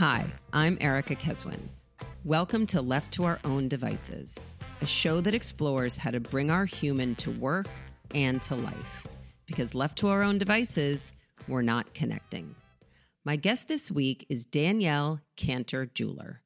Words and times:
Hi, 0.00 0.24
I'm 0.54 0.78
Erica 0.80 1.14
Keswin. 1.14 1.60
Welcome 2.24 2.64
to 2.68 2.80
Left 2.80 3.12
to 3.12 3.24
Our 3.24 3.38
Own 3.44 3.68
Devices, 3.68 4.40
a 4.80 4.86
show 4.86 5.20
that 5.20 5.34
explores 5.34 5.98
how 5.98 6.10
to 6.10 6.20
bring 6.20 6.50
our 6.50 6.64
human 6.64 7.16
to 7.16 7.30
work 7.30 7.66
and 8.14 8.40
to 8.40 8.54
life. 8.54 9.06
Because 9.44 9.74
left 9.74 9.98
to 9.98 10.08
our 10.08 10.22
own 10.22 10.38
devices, 10.38 11.12
we're 11.48 11.60
not 11.60 11.92
connecting. 11.92 12.54
My 13.26 13.36
guest 13.36 13.68
this 13.68 13.90
week 13.90 14.24
is 14.30 14.46
Danielle 14.46 15.20
Cantor 15.36 15.84
Jeweler. 15.84 16.40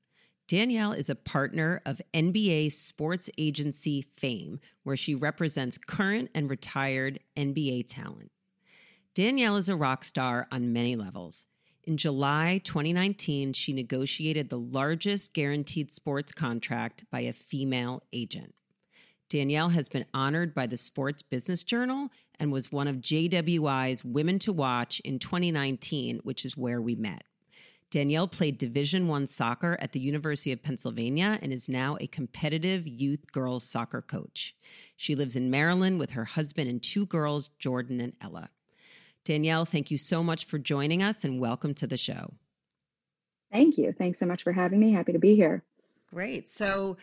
Danielle 0.49 0.91
is 0.91 1.09
a 1.09 1.14
partner 1.14 1.81
of 1.86 2.03
NBA 2.13 2.73
sports 2.73 3.31
agency 3.39 4.03
Fame, 4.03 4.59
where 4.82 4.96
she 4.96 5.14
represents 5.14 5.79
current 5.79 6.29
and 6.35 6.50
retired 6.50 7.21
NBA 7.36 7.85
talent. 7.86 8.32
Danielle 9.14 9.55
is 9.55 9.68
a 9.68 9.77
rock 9.77 10.03
star 10.03 10.49
on 10.50 10.73
many 10.73 10.96
levels. 10.96 11.46
In 11.87 11.99
July 11.99 12.63
2019, 12.65 13.53
she 13.53 13.75
negotiated 13.75 14.49
the 14.49 14.59
largest 14.59 15.35
guaranteed 15.35 15.91
sports 15.91 16.33
contract 16.33 17.05
by 17.11 17.21
a 17.21 17.33
female 17.33 18.03
agent. 18.11 18.55
Danielle 19.29 19.69
has 19.69 19.91
been 19.91 20.07
honored 20.15 20.55
by 20.55 20.67
the 20.67 20.79
Sports 20.79 21.23
Business 21.23 21.63
Journal 21.63 22.09
and 22.41 22.51
was 22.51 22.73
one 22.73 22.89
of 22.89 22.97
JWI's 22.97 24.03
Women 24.03 24.39
to 24.41 24.53
Watch 24.53 25.01
in 25.01 25.19
2019, 25.19 26.21
which 26.23 26.47
is 26.47 26.57
where 26.57 26.81
we 26.81 26.95
met. 26.95 27.25
Danielle 27.91 28.29
played 28.29 28.57
Division 28.57 29.07
1 29.07 29.27
soccer 29.27 29.77
at 29.79 29.93
the 29.93 30.01
University 30.01 30.53
of 30.53 30.63
Pennsylvania 30.63 31.39
and 31.43 31.53
is 31.53 31.69
now 31.69 31.99
a 32.01 32.07
competitive 32.07 32.89
youth 32.89 33.31
girls 33.31 33.62
soccer 33.62 34.01
coach. 34.01 34.57
She 34.97 35.15
lives 35.15 35.37
in 35.37 35.51
Maryland 35.51 35.98
with 35.98 36.12
her 36.12 36.25
husband 36.25 36.71
and 36.71 36.83
two 36.83 37.05
girls, 37.05 37.48
Jordan 37.59 38.01
and 38.01 38.15
Ella. 38.23 38.48
Danielle, 39.25 39.65
thank 39.65 39.91
you 39.91 39.97
so 39.97 40.23
much 40.23 40.45
for 40.45 40.59
joining 40.59 41.03
us 41.03 41.25
and 41.25 41.41
welcome 41.41 41.75
to 41.75 41.87
the 41.87 41.97
show. 41.97 42.35
Thank 43.51 43.79
you. 43.79 43.93
Thanks 43.93 44.19
so 44.19 44.27
much 44.27 44.43
for 44.43 44.53
having 44.53 44.81
me. 44.81 44.93
Happy 44.93 45.12
to 45.12 45.19
be 45.19 45.35
here. 45.35 45.65
Great. 46.12 46.51
So, 46.51 46.97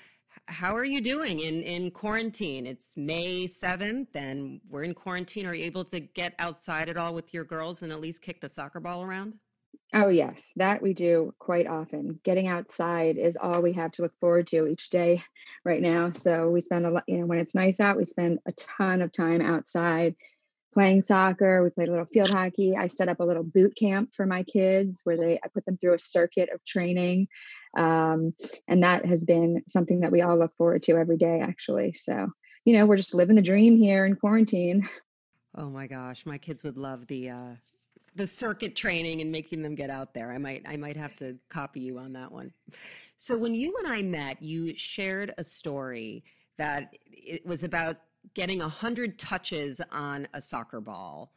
how 0.46 0.76
are 0.76 0.86
you 0.86 1.02
doing 1.02 1.40
in 1.40 1.62
in 1.64 1.92
quarantine? 1.92 2.66
It's 2.66 2.96
May 2.96 3.46
7th 3.46 4.16
and 4.16 4.62
we're 4.70 4.84
in 4.84 4.94
quarantine. 4.94 5.46
Are 5.46 5.54
you 5.54 5.66
able 5.66 5.86
to 5.86 6.00
get 6.00 6.36
outside 6.40 6.90
at 6.90 6.98
all 6.98 7.14
with 7.14 7.34
your 7.34 7.44
girls 7.44 7.84
and 7.84 7.92
at 7.92 8.00
least 8.00 8.22
kick 8.22 8.42
the 8.42 8.50
soccer 8.50 8.80
ball 8.80 9.02
around? 9.02 9.34
Oh, 9.94 10.08
yes, 10.08 10.54
that 10.56 10.82
we 10.82 10.94
do 10.94 11.34
quite 11.38 11.68
often. 11.68 12.20
Getting 12.24 12.48
outside 12.48 13.18
is 13.18 13.38
all 13.38 13.62
we 13.62 13.74
have 13.74 13.92
to 13.94 14.04
look 14.04 14.18
forward 14.20 14.48
to 14.48 14.68
each 14.68 14.90
day 14.90 15.22
right 15.66 15.82
now. 15.82 16.12
So 16.12 16.50
we 16.50 16.62
spend 16.62 16.86
a 16.86 16.92
lot, 16.92 17.04
you 17.08 17.20
know, 17.20 17.26
when 17.26 17.40
it's 17.40 17.56
nice 17.56 17.80
out, 17.82 17.98
we 17.98 18.06
spend 18.06 18.40
a 18.46 18.54
ton 18.54 19.02
of 19.02 19.12
time 19.12 19.42
outside 19.42 20.16
playing 20.74 21.02
soccer. 21.02 21.64
We 21.64 21.70
played 21.70 21.90
a 21.90 21.92
little 21.92 22.06
field 22.06 22.30
hockey. 22.30 22.76
I 22.76 22.88
set 22.88 23.10
up 23.10 23.20
a 23.20 23.26
little 23.26 23.44
boot 23.44 23.76
camp 23.76 24.10
for 24.16 24.26
my 24.26 24.44
kids 24.44 25.02
where 25.04 25.18
they 25.18 25.40
I 25.44 25.48
put 25.54 25.66
them 25.66 25.78
through 25.78 25.94
a 25.94 26.00
circuit 26.00 26.50
of 26.54 26.64
training. 26.66 27.28
Um, 27.78 28.34
and 28.68 28.84
that 28.84 29.06
has 29.06 29.24
been 29.24 29.64
something 29.68 30.02
that 30.02 30.12
we 30.12 30.22
all 30.22 30.38
look 30.38 30.56
forward 30.58 30.84
to 30.84 30.98
every 30.98 31.18
day, 31.18 31.40
actually. 31.40 31.94
So, 31.94 32.30
you 32.66 32.74
know, 32.74 32.86
we're 32.86 32.98
just 32.98 33.14
living 33.14 33.36
the 33.36 33.42
dream 33.42 33.78
here 33.78 34.06
in 34.06 34.16
quarantine. 34.16 34.88
Oh 35.56 35.70
my 35.70 35.88
gosh, 35.88 36.26
my 36.26 36.38
kids 36.38 36.64
would 36.64 36.78
love 36.78 37.08
the 37.08 37.30
uh 37.30 37.56
the 38.16 38.28
circuit 38.28 38.76
training 38.76 39.22
and 39.22 39.32
making 39.32 39.62
them 39.62 39.76
get 39.76 39.90
out 39.90 40.14
there. 40.14 40.32
I 40.32 40.38
might 40.38 40.64
I 40.68 40.78
might 40.78 40.98
have 40.98 41.16
to 41.16 41.38
copy 41.50 41.80
you 41.80 41.98
on 41.98 42.14
that 42.14 42.32
one. 42.32 42.52
So 43.18 43.38
when 43.38 43.54
you 43.54 43.76
and 43.84 43.92
I 43.92 44.02
met, 44.02 44.42
you 44.42 44.76
shared 44.76 45.34
a 45.38 45.44
story 45.44 46.24
that 46.58 46.96
it 47.06 47.46
was 47.46 47.64
about 47.64 47.98
getting 48.34 48.62
a 48.62 48.70
hundred 48.70 49.20
touches 49.20 49.82
on 49.92 50.28
a 50.34 50.42
soccer 50.42 50.82
ball. 50.82 51.32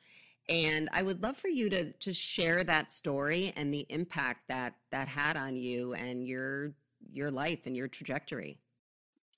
And 0.48 0.90
I 0.92 1.02
would 1.02 1.22
love 1.22 1.36
for 1.36 1.48
you 1.48 1.70
to 1.70 1.92
just 1.98 2.20
share 2.20 2.64
that 2.64 2.90
story 2.90 3.52
and 3.56 3.72
the 3.72 3.86
impact 3.88 4.48
that 4.48 4.74
that 4.90 5.08
had 5.08 5.36
on 5.36 5.56
you 5.56 5.94
and 5.94 6.26
your 6.26 6.74
your 7.12 7.30
life 7.30 7.66
and 7.66 7.76
your 7.76 7.88
trajectory. 7.88 8.58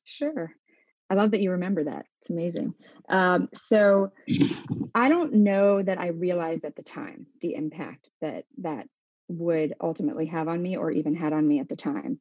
Sure. 0.04 0.52
I 1.08 1.14
love 1.14 1.30
that 1.30 1.40
you 1.40 1.52
remember 1.52 1.84
that. 1.84 2.06
It's 2.20 2.30
amazing. 2.30 2.74
Um, 3.08 3.48
so 3.54 4.12
I 4.94 5.08
don't 5.08 5.34
know 5.34 5.82
that 5.82 6.00
I 6.00 6.08
realized 6.08 6.64
at 6.64 6.74
the 6.74 6.82
time 6.82 7.26
the 7.40 7.54
impact 7.54 8.10
that 8.20 8.44
that 8.58 8.88
would 9.28 9.74
ultimately 9.80 10.26
have 10.26 10.48
on 10.48 10.62
me 10.62 10.76
or 10.76 10.90
even 10.90 11.14
had 11.14 11.32
on 11.32 11.46
me 11.46 11.60
at 11.60 11.68
the 11.68 11.76
time. 11.76 12.20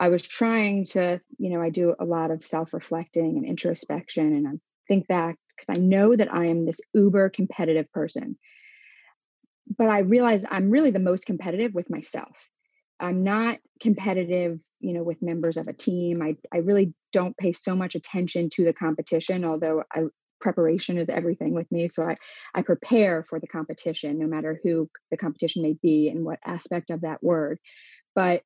I 0.00 0.08
was 0.08 0.26
trying 0.26 0.86
to, 0.86 1.20
you 1.38 1.50
know, 1.50 1.60
I 1.60 1.68
do 1.68 1.94
a 2.00 2.04
lot 2.06 2.30
of 2.30 2.42
self 2.42 2.72
reflecting 2.72 3.36
and 3.36 3.46
introspection 3.46 4.34
and 4.34 4.48
I 4.48 4.52
think 4.88 5.06
back 5.06 5.36
because 5.54 5.78
I 5.78 5.80
know 5.80 6.16
that 6.16 6.32
I 6.32 6.46
am 6.46 6.64
this 6.64 6.80
uber 6.94 7.28
competitive 7.28 7.92
person. 7.92 8.38
But 9.76 9.88
I 9.88 10.00
realize 10.00 10.44
I'm 10.50 10.70
really 10.70 10.90
the 10.90 10.98
most 10.98 11.26
competitive 11.26 11.74
with 11.74 11.90
myself. 11.90 12.48
I'm 12.98 13.22
not 13.22 13.58
competitive, 13.80 14.58
you 14.80 14.94
know, 14.94 15.02
with 15.02 15.22
members 15.22 15.58
of 15.58 15.68
a 15.68 15.72
team. 15.72 16.22
I, 16.22 16.36
I 16.52 16.58
really 16.58 16.94
don't 17.12 17.36
pay 17.36 17.52
so 17.52 17.76
much 17.76 17.94
attention 17.94 18.48
to 18.54 18.64
the 18.64 18.72
competition, 18.72 19.44
although 19.44 19.84
I, 19.94 20.04
preparation 20.40 20.96
is 20.96 21.10
everything 21.10 21.54
with 21.54 21.70
me. 21.70 21.88
So 21.88 22.04
I, 22.04 22.16
I 22.54 22.62
prepare 22.62 23.22
for 23.22 23.38
the 23.38 23.46
competition, 23.46 24.18
no 24.18 24.26
matter 24.26 24.58
who 24.64 24.88
the 25.10 25.18
competition 25.18 25.62
may 25.62 25.76
be 25.80 26.08
and 26.08 26.24
what 26.24 26.40
aspect 26.44 26.90
of 26.90 27.02
that 27.02 27.22
word. 27.22 27.58
But 28.14 28.42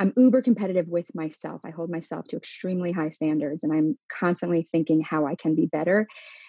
I'm 0.00 0.12
uber 0.16 0.42
competitive 0.42 0.86
with 0.86 1.12
myself. 1.14 1.60
I 1.64 1.70
hold 1.70 1.90
myself 1.90 2.26
to 2.28 2.36
extremely 2.36 2.92
high 2.92 3.08
standards 3.08 3.64
and 3.64 3.72
I'm 3.72 3.98
constantly 4.08 4.62
thinking 4.62 5.00
how 5.00 5.26
I 5.26 5.34
can 5.34 5.56
be 5.56 5.66
better. 5.66 6.06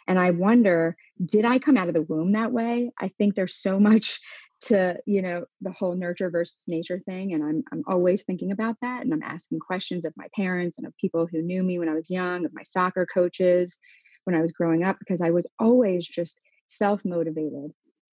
And 0.07 0.19
I 0.19 0.31
wonder, 0.31 0.95
did 1.25 1.45
I 1.45 1.57
come 1.57 1.75
out 1.75 1.88
of 1.88 1.95
the 1.95 2.03
womb 2.03 2.33
that 2.33 2.51
way? 2.51 2.91
I 2.99 3.07
think 3.07 3.33
there's 3.33 3.55
so 3.55 3.79
much 3.89 4.19
to, 4.61 4.99
you 5.05 5.21
know, 5.21 5.45
the 5.61 5.71
whole 5.71 5.95
nurture 5.95 6.29
versus 6.29 6.63
nature 6.67 6.99
thing. 6.99 7.33
And 7.33 7.43
I'm 7.43 7.63
I'm 7.71 7.83
always 7.88 8.23
thinking 8.23 8.51
about 8.51 8.75
that. 8.81 9.03
And 9.03 9.13
I'm 9.13 9.23
asking 9.23 9.59
questions 9.59 10.05
of 10.05 10.13
my 10.17 10.27
parents 10.35 10.77
and 10.77 10.85
of 10.85 10.93
people 10.97 11.27
who 11.31 11.41
knew 11.41 11.63
me 11.63 11.79
when 11.79 11.89
I 11.89 11.93
was 11.93 12.11
young, 12.11 12.45
of 12.45 12.53
my 12.53 12.63
soccer 12.63 13.07
coaches 13.11 13.79
when 14.25 14.35
I 14.35 14.41
was 14.41 14.51
growing 14.51 14.83
up, 14.83 14.99
because 14.99 15.21
I 15.21 15.31
was 15.31 15.47
always 15.59 16.05
just 16.05 16.39
self-motivated 16.67 17.71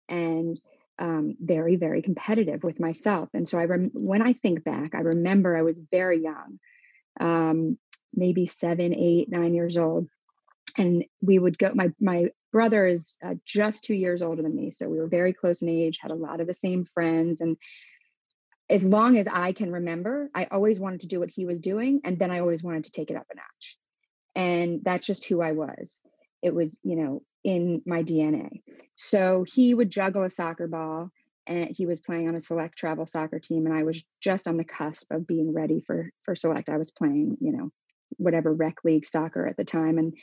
and 0.08 0.58
um, 0.98 1.36
very, 1.40 1.76
very 1.76 2.02
competitive 2.02 2.62
with 2.64 2.80
myself. 2.80 3.28
And 3.34 3.48
so 3.48 3.58
I, 3.58 3.64
rem- 3.64 3.90
when 3.92 4.22
I 4.22 4.32
think 4.32 4.64
back, 4.64 4.94
I 4.94 5.00
remember 5.00 5.56
I 5.56 5.62
was 5.62 5.78
very 5.90 6.22
young, 6.22 6.58
um, 7.20 7.78
maybe 8.14 8.46
seven, 8.46 8.94
eight, 8.94 9.30
nine 9.30 9.54
years 9.54 9.76
old, 9.76 10.08
and 10.78 11.04
we 11.20 11.38
would 11.38 11.58
go. 11.58 11.72
My 11.74 11.92
my 12.00 12.30
brother 12.52 12.86
is 12.86 13.16
uh, 13.24 13.34
just 13.44 13.84
two 13.84 13.94
years 13.94 14.22
older 14.22 14.42
than 14.42 14.54
me, 14.54 14.70
so 14.70 14.88
we 14.88 14.98
were 14.98 15.08
very 15.08 15.32
close 15.32 15.62
in 15.62 15.68
age, 15.68 15.98
had 16.00 16.10
a 16.10 16.14
lot 16.14 16.40
of 16.40 16.46
the 16.46 16.54
same 16.54 16.84
friends, 16.84 17.40
and 17.40 17.56
as 18.68 18.82
long 18.82 19.16
as 19.16 19.28
I 19.28 19.52
can 19.52 19.72
remember, 19.72 20.28
I 20.34 20.48
always 20.50 20.80
wanted 20.80 21.02
to 21.02 21.06
do 21.06 21.20
what 21.20 21.30
he 21.30 21.46
was 21.46 21.60
doing, 21.60 22.00
and 22.04 22.18
then 22.18 22.30
I 22.30 22.40
always 22.40 22.62
wanted 22.62 22.84
to 22.84 22.90
take 22.90 23.10
it 23.10 23.16
up 23.16 23.26
a 23.30 23.36
notch, 23.36 23.78
and 24.34 24.80
that's 24.82 25.06
just 25.06 25.26
who 25.26 25.40
I 25.40 25.52
was. 25.52 26.00
It 26.46 26.54
was, 26.54 26.80
you 26.82 26.96
know, 26.96 27.22
in 27.44 27.82
my 27.84 28.02
DNA. 28.02 28.62
So 28.94 29.44
he 29.46 29.74
would 29.74 29.90
juggle 29.90 30.22
a 30.22 30.30
soccer 30.30 30.66
ball 30.66 31.10
and 31.46 31.70
he 31.70 31.86
was 31.86 32.00
playing 32.00 32.28
on 32.28 32.34
a 32.34 32.40
select 32.40 32.78
travel 32.78 33.06
soccer 33.06 33.38
team 33.38 33.66
and 33.66 33.74
I 33.74 33.82
was 33.82 34.02
just 34.20 34.48
on 34.48 34.56
the 34.56 34.64
cusp 34.64 35.12
of 35.12 35.26
being 35.26 35.52
ready 35.52 35.80
for 35.80 36.10
for 36.22 36.34
select. 36.34 36.68
I 36.68 36.78
was 36.78 36.90
playing, 36.90 37.36
you 37.40 37.52
know, 37.52 37.70
whatever 38.16 38.52
rec 38.52 38.84
league 38.84 39.06
soccer 39.06 39.46
at 39.46 39.56
the 39.56 39.64
time 39.64 39.98
and 39.98 40.14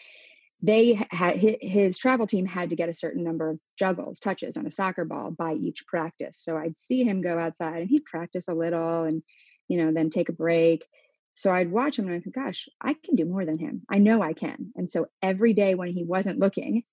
they 0.61 0.97
had 1.11 1.35
his 1.35 1.97
travel 1.97 2.25
team 2.25 2.45
had 2.45 2.69
to 2.69 2.75
get 2.75 2.88
a 2.88 2.94
certain 2.94 3.23
number 3.23 3.50
of 3.50 3.59
juggles 3.78 4.19
touches 4.19 4.55
on 4.55 4.66
a 4.66 4.72
soccer 4.72 5.03
ball 5.03 5.29
by 5.29 5.53
each 5.53 5.85
practice 5.85 6.38
so 6.38 6.57
i'd 6.57 6.78
see 6.78 7.03
him 7.03 7.22
go 7.22 7.38
outside 7.38 7.81
and 7.81 7.90
he'd 7.90 8.05
practice 8.05 8.47
a 8.47 8.53
little 8.53 9.03
and 9.03 9.22
you 9.67 9.78
know 9.78 9.91
then 9.91 10.09
take 10.09 10.29
a 10.29 10.34
break 10.34 10.85
so 11.34 11.52
I'd 11.52 11.72
watch 11.72 11.98
him 11.98 12.06
and 12.06 12.16
I 12.16 12.20
think, 12.20 12.36
gosh, 12.36 12.68
I 12.80 12.94
can 12.94 13.16
do 13.16 13.26
more 13.26 13.46
than 13.46 13.58
him. 13.58 13.82
I 13.90 13.98
know 13.98 14.22
I 14.22 14.34
can. 14.34 14.72
And 14.76 14.90
so 14.90 15.08
every 15.22 15.54
day 15.54 15.76
when 15.76 15.92
he 15.92 16.04
wasn't 16.04 16.40
looking, 16.40 16.84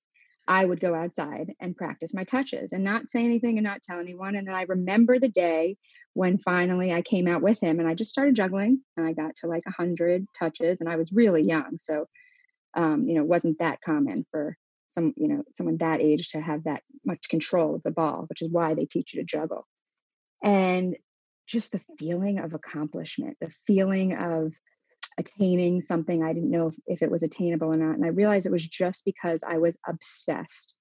I 0.49 0.65
would 0.65 0.81
go 0.81 0.95
outside 0.95 1.53
and 1.61 1.77
practice 1.77 2.15
my 2.15 2.25
touches 2.25 2.73
and 2.73 2.83
not 2.83 3.09
say 3.09 3.25
anything 3.25 3.59
and 3.59 3.65
not 3.65 3.83
tell 3.83 4.01
anyone. 4.01 4.35
And 4.35 4.49
then 4.49 4.55
I 4.55 4.63
remember 4.63 5.19
the 5.19 5.29
day 5.29 5.77
when 6.15 6.39
finally 6.39 6.93
I 6.93 7.03
came 7.03 7.29
out 7.29 7.43
with 7.43 7.63
him 7.63 7.79
and 7.79 7.89
I 7.89 7.95
just 7.95 8.11
started 8.11 8.35
juggling 8.35 8.81
and 8.97 9.07
I 9.07 9.13
got 9.13 9.37
to 9.37 9.47
like 9.47 9.63
a 9.67 9.73
hundred 9.73 10.27
touches 10.39 10.79
and 10.81 10.89
I 10.89 10.97
was 10.97 11.13
really 11.13 11.43
young. 11.43 11.79
So, 11.79 12.07
um, 12.75 13.07
you 13.07 13.15
know, 13.15 13.23
it 13.23 13.29
wasn't 13.29 13.59
that 13.59 13.81
common 13.83 14.27
for 14.31 14.57
some, 14.89 15.13
you 15.17 15.29
know, 15.29 15.45
someone 15.55 15.77
that 15.77 16.01
age 16.01 16.31
to 16.31 16.41
have 16.41 16.65
that 16.65 16.83
much 17.05 17.29
control 17.29 17.77
of 17.77 17.83
the 17.85 17.93
ball, 17.93 18.25
which 18.29 18.43
is 18.43 18.49
why 18.51 18.75
they 18.75 18.87
teach 18.87 19.15
you 19.15 19.21
to 19.21 19.27
juggle. 19.27 19.67
And 20.43 20.97
just 21.51 21.73
the 21.73 21.81
feeling 21.99 22.41
of 22.41 22.55
accomplishment, 22.55 23.37
the 23.41 23.53
feeling 23.67 24.15
of 24.17 24.55
attaining 25.19 25.81
something 25.81 26.23
I 26.23 26.33
didn't 26.33 26.51
know 26.51 26.69
if, 26.69 26.77
if 26.87 27.03
it 27.03 27.11
was 27.11 27.23
attainable 27.23 27.73
or 27.73 27.77
not. 27.77 27.97
And 27.97 28.05
I 28.05 28.09
realized 28.09 28.47
it 28.47 28.53
was 28.53 28.67
just 28.67 29.05
because 29.05 29.43
I 29.47 29.59
was 29.59 29.77
obsessed 29.87 30.75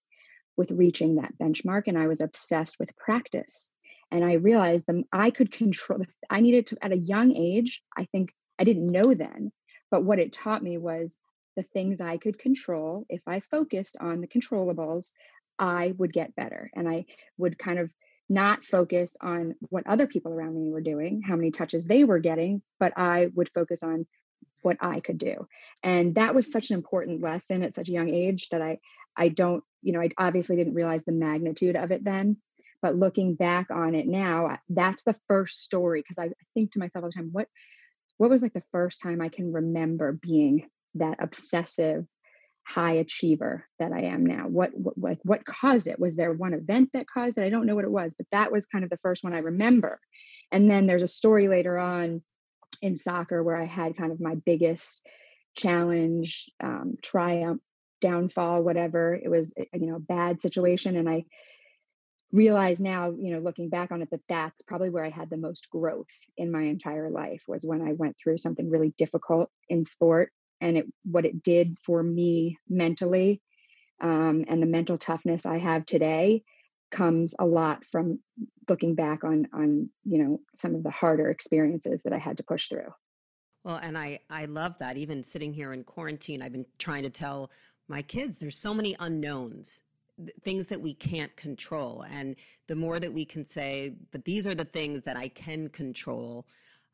with 0.56 0.72
reaching 0.72 1.16
that 1.16 1.38
benchmark 1.42 1.84
and 1.88 1.98
I 1.98 2.08
was 2.08 2.22
obsessed 2.22 2.78
with 2.80 2.96
practice. 2.96 3.72
And 4.12 4.24
I 4.24 4.34
realized 4.34 4.86
that 4.88 5.04
I 5.12 5.32
could 5.32 5.52
control, 5.52 6.02
I 6.30 6.42
needed 6.42 6.68
to, 6.68 6.78
at 6.82 6.92
a 6.92 6.98
young 6.98 7.36
age, 7.36 7.82
I 7.98 8.06
think 8.06 8.32
I 8.60 8.64
didn't 8.64 8.88
know 8.88 9.14
then, 9.14 9.52
but 9.90 10.04
what 10.04 10.20
it 10.20 10.34
taught 10.34 10.64
me 10.64 10.78
was 10.78 11.16
the 11.56 11.64
things 11.64 12.00
I 12.00 12.18
could 12.18 12.40
control. 12.40 13.06
If 13.10 13.22
I 13.28 13.40
focused 13.40 13.98
on 14.00 14.22
the 14.22 14.28
controllables, 14.28 15.12
I 15.58 15.94
would 15.98 16.14
get 16.14 16.36
better 16.36 16.72
and 16.76 16.88
I 16.88 17.06
would 17.38 17.58
kind 17.58 17.80
of 17.80 17.92
not 18.30 18.64
focus 18.64 19.18
on 19.20 19.56
what 19.70 19.88
other 19.88 20.08
people 20.08 20.34
around 20.34 20.56
me 20.56 20.70
were 20.70 20.82
doing, 20.82 21.22
how 21.22 21.36
many 21.36 21.52
touches 21.52 21.86
they 21.86 22.04
were 22.04 22.20
getting, 22.20 22.62
but 22.80 22.94
I 22.96 23.32
would 23.34 23.50
focus 23.50 23.82
on 23.82 24.06
what 24.62 24.78
I 24.82 25.00
could 25.00 25.18
do. 25.18 25.48
And 25.84 26.16
that 26.16 26.36
was 26.36 26.52
such 26.52 26.70
an 26.70 26.76
important 26.76 27.22
lesson 27.22 27.64
at 27.64 27.74
such 27.74 27.90
a 27.90 27.94
young 27.94 28.10
age 28.10 28.50
that 28.50 28.62
I 28.62 28.80
I 29.16 29.30
don't, 29.30 29.64
you 29.82 29.92
know, 29.92 30.02
I 30.02 30.10
obviously 30.18 30.56
didn't 30.56 30.76
realize 30.76 31.04
the 31.04 31.12
magnitude 31.12 31.76
of 31.76 31.92
it 31.92 32.04
then. 32.04 32.38
But 32.82 32.96
looking 32.96 33.36
back 33.36 33.72
on 33.72 33.94
it 33.96 34.08
now, 34.08 34.58
that's 34.70 35.04
the 35.04 35.18
first 35.28 35.64
story 35.64 36.02
because 36.02 36.18
I 36.18 36.32
think 36.54 36.72
to 36.72 36.80
myself 36.80 37.04
all 37.04 37.10
the 37.10 37.14
time, 37.14 37.30
what 37.32 37.48
what 38.18 38.30
was 38.30 38.42
like 38.42 38.54
the 38.54 38.64
first 38.72 39.02
time 39.02 39.22
I 39.22 39.30
can 39.30 39.52
remember 39.52 40.14
being 40.14 40.70
that 40.96 41.18
obsessive 41.22 42.06
high 42.64 42.94
achiever 42.94 43.66
that 43.80 43.92
I 43.92 44.02
am 44.02 44.26
now? 44.26 44.48
What, 44.48 44.72
what 44.76 44.98
like 44.98 45.20
what 45.24 45.46
caused 45.46 45.88
it? 45.88 46.00
Was 46.00 46.16
there 46.16 46.34
one 46.34 46.54
event 46.54 46.92
that 46.94 47.08
caused 47.08 47.38
it? 47.38 47.44
I 47.44 47.50
don't 47.50 47.66
know 47.66 47.76
what 47.76 47.86
it 47.86 47.92
was, 47.92 48.14
but 48.18 48.28
that 48.32 48.52
was 48.52 48.66
kind 48.66 48.84
of 48.84 48.90
the 48.90 48.98
first 48.98 49.24
one 49.24 49.34
I 49.34 49.40
remember. 49.40 50.00
And 50.52 50.70
then 50.70 50.88
there's 50.88 51.04
a 51.04 51.08
story 51.08 51.48
later 51.48 51.78
on 51.78 52.22
in 52.82 52.96
soccer 52.96 53.44
where 53.44 53.56
I 53.56 53.66
had 53.66 53.98
kind 53.98 54.12
of 54.12 54.22
my 54.22 54.36
biggest 54.36 55.06
challenge, 55.56 56.50
um, 56.62 56.96
triumph, 57.02 57.62
downfall, 58.02 58.64
whatever. 58.64 59.14
It 59.14 59.30
was 59.30 59.54
eh, 59.58 59.66
you 59.74 59.88
know 59.88 59.96
a 59.96 60.00
bad 60.00 60.42
situation, 60.42 60.96
and 60.96 61.10
I 61.10 61.26
realize 62.32 62.80
now, 62.80 63.12
you 63.20 63.32
know, 63.32 63.40
looking 63.40 63.70
back 63.70 63.92
on 63.92 64.02
it, 64.02 64.10
that 64.12 64.22
that's 64.30 64.62
probably 64.64 64.90
where 64.90 65.04
I 65.04 65.10
had 65.10 65.30
the 65.30 65.38
most 65.38 65.70
growth 65.70 66.08
in 66.38 66.52
my 66.52 66.64
entire 66.64 67.10
life 67.10 67.44
was 67.48 67.64
when 67.64 67.82
I 67.82 67.94
went 67.94 68.18
through 68.22 68.38
something 68.38 68.70
really 68.70 68.94
difficult 68.98 69.50
in 69.68 69.84
sport 69.84 70.32
and 70.62 70.78
it 70.78 70.86
what 71.04 71.26
it 71.26 71.44
did 71.44 71.78
for 71.84 72.02
me 72.02 72.58
mentally 72.68 73.42
um, 74.02 74.46
and 74.48 74.62
the 74.62 74.68
mental 74.68 74.98
toughness 74.98 75.46
I 75.46 75.58
have 75.58 75.86
today 75.86 76.44
comes 76.92 77.36
a 77.38 77.46
lot 77.46 77.86
from 77.86 78.20
looking 78.68 78.96
back 78.96 79.24
on 79.24 79.48
on 79.54 79.90
you 80.04 80.24
know 80.24 80.40
some 80.56 80.76
of 80.76 80.84
the 80.84 80.92
harder 80.92 81.30
experiences 81.30 82.02
that 82.04 82.14
I 82.14 82.18
had 82.18 82.38
to 82.38 82.44
push 82.44 82.70
through. 82.70 82.94
Well, 83.64 83.78
and 83.78 83.98
I 83.98 84.20
I 84.30 84.46
love 84.46 84.78
that. 84.80 84.98
Even 84.98 85.24
sitting 85.24 85.54
here 85.54 85.74
in 85.74 85.84
quarantine, 85.84 86.42
I've 86.42 86.54
been 86.54 86.66
trying 86.78 87.04
to 87.04 87.10
tell 87.10 87.52
my 87.88 88.02
kids 88.02 88.38
there's 88.38 88.58
so 88.58 88.74
many 88.74 88.96
unknowns 89.00 89.82
things 90.44 90.68
that 90.68 90.82
we 90.82 90.94
can't 90.94 91.34
control 91.38 92.04
and 92.12 92.36
the 92.68 92.76
more 92.76 93.00
that 93.00 93.14
we 93.14 93.24
can 93.24 93.46
say 93.46 93.96
but 94.12 94.26
these 94.26 94.46
are 94.46 94.54
the 94.54 94.66
things 94.66 95.02
that 95.04 95.16
i 95.16 95.30
can 95.30 95.70
control 95.70 96.46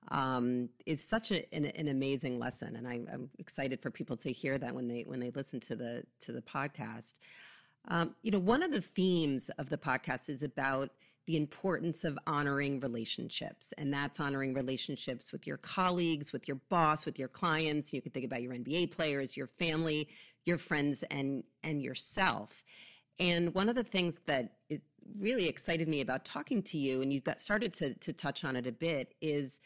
um, 0.10 0.69
is 0.86 1.04
such 1.04 1.31
a, 1.31 1.46
an, 1.54 1.66
an, 1.66 1.88
amazing 1.88 2.40
lesson, 2.40 2.75
and 2.75 2.88
I, 2.88 2.96
am 3.12 3.30
excited 3.40 3.81
for 3.81 3.90
people 3.90 4.16
to 4.18 4.31
hear 4.31 4.57
that 4.57 4.74
when 4.75 4.88
they 4.88 5.04
when 5.06 5.19
they 5.19 5.31
listen 5.31 5.60
to 5.62 5.75
the 5.75 6.04
to 6.22 6.31
the 6.31 6.42
podcast. 6.42 7.16
Um, 7.88 8.16
you 8.22 8.31
know, 8.31 8.40
one 8.40 8.63
of 8.63 8.72
the 8.72 8.81
themes 8.81 9.50
of 9.57 9.69
the 9.69 9.78
podcast 9.78 10.30
is 10.30 10.44
about 10.44 10.90
the 11.25 11.38
importance 11.38 12.04
of 12.04 12.19
honoring 12.28 12.80
relationships, 12.80 13.74
and 13.78 13.92
that's 13.92 14.19
honoring 14.19 14.54
relationships 14.54 15.31
with 15.31 15.48
your 15.48 15.57
colleagues, 15.57 16.31
with 16.31 16.48
your 16.48 16.60
boss, 16.69 17.06
with 17.06 17.18
your 17.18 17.28
clients. 17.28 17.94
You 17.94 18.01
can 18.01 18.12
think 18.12 18.25
about 18.25 18.44
your 18.44 18.54
NBA 18.54 18.92
players, 18.92 19.36
your 19.36 19.48
family, 19.48 20.08
your 20.46 20.58
friends, 20.58 21.04
and 21.04 21.44
and 21.63 21.81
yourself. 21.81 22.63
And 23.19 23.56
one 23.56 23.69
of 23.69 23.75
the 23.75 23.84
things 23.84 24.19
that 24.25 24.51
really 25.19 25.48
excited 25.48 25.88
me 25.88 26.01
about 26.01 26.25
talking 26.25 26.62
to 26.62 26.78
you, 26.78 27.01
and 27.01 27.12
you 27.12 27.22
got 27.22 27.42
started 27.42 27.74
to 27.74 27.96
to 27.96 28.13
touch 28.13 28.44
on 28.44 28.56
it 28.56 28.68
a 28.68 28.72
bit, 28.72 29.16
is 29.22 29.60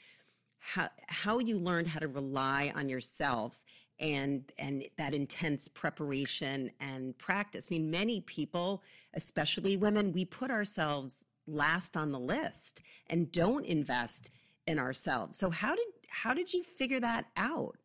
how 0.59 0.89
how 1.07 1.39
you 1.39 1.57
learned 1.57 1.88
how 1.88 2.00
to 2.00 2.07
rely 2.07 2.71
on 2.75 2.89
yourself 2.89 3.63
and 4.00 4.51
and 4.57 4.85
that 4.97 5.13
intense 5.13 5.67
preparation 5.67 6.71
and 6.79 7.17
practice. 7.17 7.67
I 7.69 7.75
mean, 7.75 7.91
many 7.91 8.21
people, 8.21 8.83
especially 9.13 9.77
women, 9.77 10.11
we 10.11 10.25
put 10.25 10.51
ourselves 10.51 11.25
last 11.47 11.97
on 11.97 12.11
the 12.11 12.19
list 12.19 12.81
and 13.07 13.31
don't 13.31 13.65
invest 13.65 14.31
in 14.67 14.79
ourselves. 14.79 15.38
So 15.38 15.50
how 15.50 15.75
did 15.75 15.85
how 16.09 16.33
did 16.33 16.53
you 16.53 16.63
figure 16.63 17.00
that 17.00 17.25
out? 17.35 17.77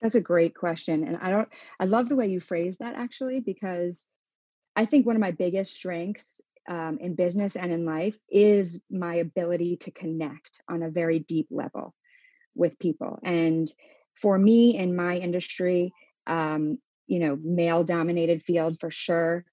That's 0.00 0.14
a 0.14 0.20
great 0.20 0.54
question. 0.54 1.04
And 1.04 1.16
I 1.20 1.30
don't 1.30 1.48
I 1.80 1.84
love 1.84 2.08
the 2.08 2.16
way 2.16 2.28
you 2.28 2.40
phrase 2.40 2.78
that 2.78 2.94
actually 2.94 3.40
because 3.40 4.06
I 4.74 4.84
think 4.84 5.06
one 5.06 5.16
of 5.16 5.20
my 5.20 5.30
biggest 5.30 5.74
strengths 5.74 6.40
um, 6.68 6.98
in 7.00 7.14
business 7.14 7.56
and 7.56 7.72
in 7.72 7.84
life 7.84 8.16
is 8.30 8.80
my 8.90 9.16
ability 9.16 9.76
to 9.78 9.90
connect 9.90 10.62
on 10.68 10.82
a 10.82 10.90
very 10.90 11.18
deep 11.18 11.48
level 11.50 11.94
with 12.54 12.78
people. 12.78 13.18
And 13.22 13.72
for 14.14 14.38
me 14.38 14.76
in 14.76 14.94
my 14.94 15.16
industry, 15.16 15.92
um, 16.26 16.78
you 17.06 17.18
know, 17.18 17.36
male 17.42 17.84
dominated 17.84 18.42
field 18.42 18.78
for 18.80 18.90
sure. 18.90 19.44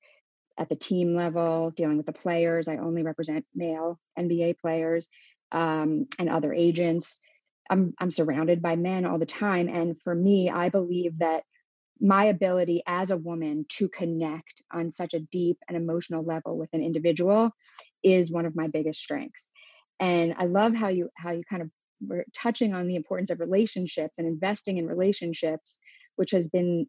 At 0.57 0.67
the 0.67 0.75
team 0.75 1.15
level, 1.15 1.71
dealing 1.71 1.95
with 1.95 2.05
the 2.05 2.11
players, 2.11 2.67
I 2.67 2.77
only 2.77 3.01
represent 3.01 3.45
male 3.55 3.97
NBA 4.19 4.59
players 4.59 5.07
um, 5.53 6.07
and 6.19 6.29
other 6.29 6.53
agents. 6.53 7.21
I'm 7.69 7.93
I'm 7.99 8.11
surrounded 8.11 8.61
by 8.61 8.75
men 8.75 9.05
all 9.05 9.19
the 9.19 9.25
time, 9.25 9.69
and 9.69 10.01
for 10.01 10.13
me, 10.13 10.49
I 10.49 10.67
believe 10.67 11.19
that 11.19 11.43
my 12.01 12.25
ability 12.25 12.81
as 12.87 13.11
a 13.11 13.17
woman 13.17 13.65
to 13.77 13.89
connect 13.89 14.61
on 14.71 14.91
such 14.91 15.13
a 15.13 15.19
deep 15.19 15.57
and 15.67 15.77
emotional 15.77 16.23
level 16.23 16.57
with 16.57 16.69
an 16.73 16.81
individual 16.81 17.51
is 18.03 18.31
one 18.31 18.45
of 18.45 18.55
my 18.55 18.67
biggest 18.67 19.01
strengths. 19.01 19.49
And 19.99 20.33
i 20.37 20.45
love 20.45 20.73
how 20.73 20.87
you 20.87 21.09
how 21.15 21.31
you 21.31 21.41
kind 21.49 21.61
of 21.61 21.69
were 22.01 22.25
touching 22.33 22.73
on 22.73 22.87
the 22.87 22.95
importance 22.95 23.29
of 23.29 23.41
relationships 23.41 24.17
and 24.17 24.27
investing 24.27 24.77
in 24.77 24.87
relationships 24.87 25.79
which 26.15 26.31
has 26.31 26.47
been 26.47 26.85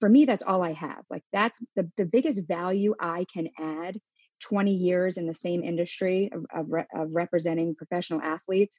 for 0.00 0.08
me 0.08 0.24
that's 0.24 0.42
all 0.42 0.62
i 0.62 0.72
have. 0.72 1.02
Like 1.10 1.22
that's 1.32 1.58
the, 1.76 1.90
the 1.96 2.04
biggest 2.04 2.42
value 2.46 2.94
i 3.00 3.24
can 3.32 3.48
add 3.58 3.98
20 4.42 4.74
years 4.74 5.16
in 5.16 5.26
the 5.26 5.34
same 5.34 5.62
industry 5.62 6.30
of, 6.32 6.44
of, 6.54 6.84
of 6.94 7.14
representing 7.14 7.74
professional 7.74 8.20
athletes. 8.20 8.78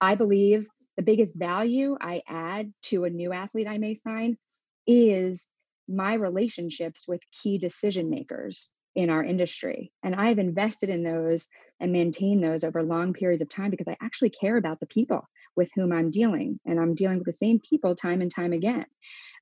I 0.00 0.16
believe 0.16 0.66
the 0.96 1.02
biggest 1.02 1.36
value 1.36 1.96
i 2.00 2.22
add 2.28 2.72
to 2.82 3.04
a 3.04 3.10
new 3.10 3.32
athlete 3.32 3.66
i 3.68 3.78
may 3.78 3.94
sign 3.94 4.36
is 4.86 5.48
my 5.88 6.14
relationships 6.14 7.06
with 7.06 7.20
key 7.42 7.58
decision 7.58 8.10
makers 8.10 8.70
in 8.94 9.10
our 9.10 9.24
industry. 9.24 9.92
And 10.02 10.14
I've 10.14 10.38
invested 10.38 10.88
in 10.88 11.02
those 11.02 11.48
and 11.80 11.92
maintained 11.92 12.42
those 12.42 12.62
over 12.64 12.82
long 12.82 13.12
periods 13.12 13.42
of 13.42 13.48
time 13.48 13.70
because 13.70 13.88
I 13.88 13.96
actually 14.00 14.30
care 14.30 14.56
about 14.56 14.80
the 14.80 14.86
people 14.86 15.28
with 15.56 15.70
whom 15.74 15.92
I'm 15.92 16.10
dealing. 16.10 16.60
And 16.64 16.78
I'm 16.78 16.94
dealing 16.94 17.18
with 17.18 17.26
the 17.26 17.32
same 17.32 17.58
people 17.58 17.96
time 17.96 18.20
and 18.20 18.32
time 18.32 18.52
again. 18.52 18.86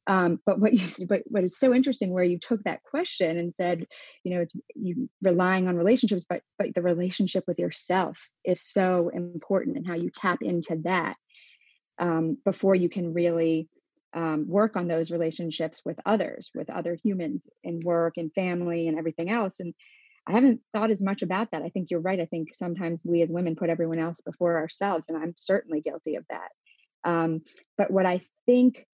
Um, 0.06 0.40
but 0.46 0.58
what 0.58 0.72
you 0.98 1.06
but 1.06 1.22
what 1.26 1.44
is 1.44 1.58
so 1.58 1.74
interesting 1.74 2.12
where 2.12 2.24
you 2.24 2.38
took 2.38 2.62
that 2.64 2.82
question 2.82 3.38
and 3.38 3.52
said, 3.52 3.86
you 4.24 4.34
know, 4.34 4.40
it's 4.40 4.54
you 4.74 5.08
relying 5.20 5.68
on 5.68 5.76
relationships, 5.76 6.24
but 6.28 6.42
but 6.58 6.74
the 6.74 6.82
relationship 6.82 7.44
with 7.46 7.58
yourself 7.58 8.28
is 8.44 8.62
so 8.62 9.10
important 9.10 9.76
and 9.76 9.86
how 9.86 9.94
you 9.94 10.10
tap 10.10 10.38
into 10.40 10.76
that 10.84 11.16
um, 11.98 12.38
before 12.44 12.74
you 12.74 12.88
can 12.88 13.12
really 13.12 13.68
um, 14.14 14.46
work 14.48 14.76
on 14.76 14.88
those 14.88 15.10
relationships 15.10 15.82
with 15.84 15.98
others, 16.04 16.50
with 16.54 16.70
other 16.70 16.96
humans 17.02 17.46
in 17.62 17.80
work 17.80 18.14
and 18.16 18.32
family 18.32 18.88
and 18.88 18.98
everything 18.98 19.30
else. 19.30 19.60
And 19.60 19.74
I 20.26 20.32
haven't 20.32 20.60
thought 20.72 20.90
as 20.90 21.02
much 21.02 21.22
about 21.22 21.50
that. 21.50 21.62
I 21.62 21.68
think 21.68 21.90
you're 21.90 22.00
right. 22.00 22.20
I 22.20 22.26
think 22.26 22.54
sometimes 22.54 23.02
we 23.04 23.22
as 23.22 23.32
women 23.32 23.56
put 23.56 23.70
everyone 23.70 23.98
else 23.98 24.20
before 24.20 24.58
ourselves, 24.58 25.08
and 25.08 25.18
I'm 25.18 25.34
certainly 25.36 25.80
guilty 25.80 26.16
of 26.16 26.24
that. 26.30 26.50
Um, 27.04 27.42
but 27.76 27.90
what 27.90 28.06
I 28.06 28.20
think 28.46 28.86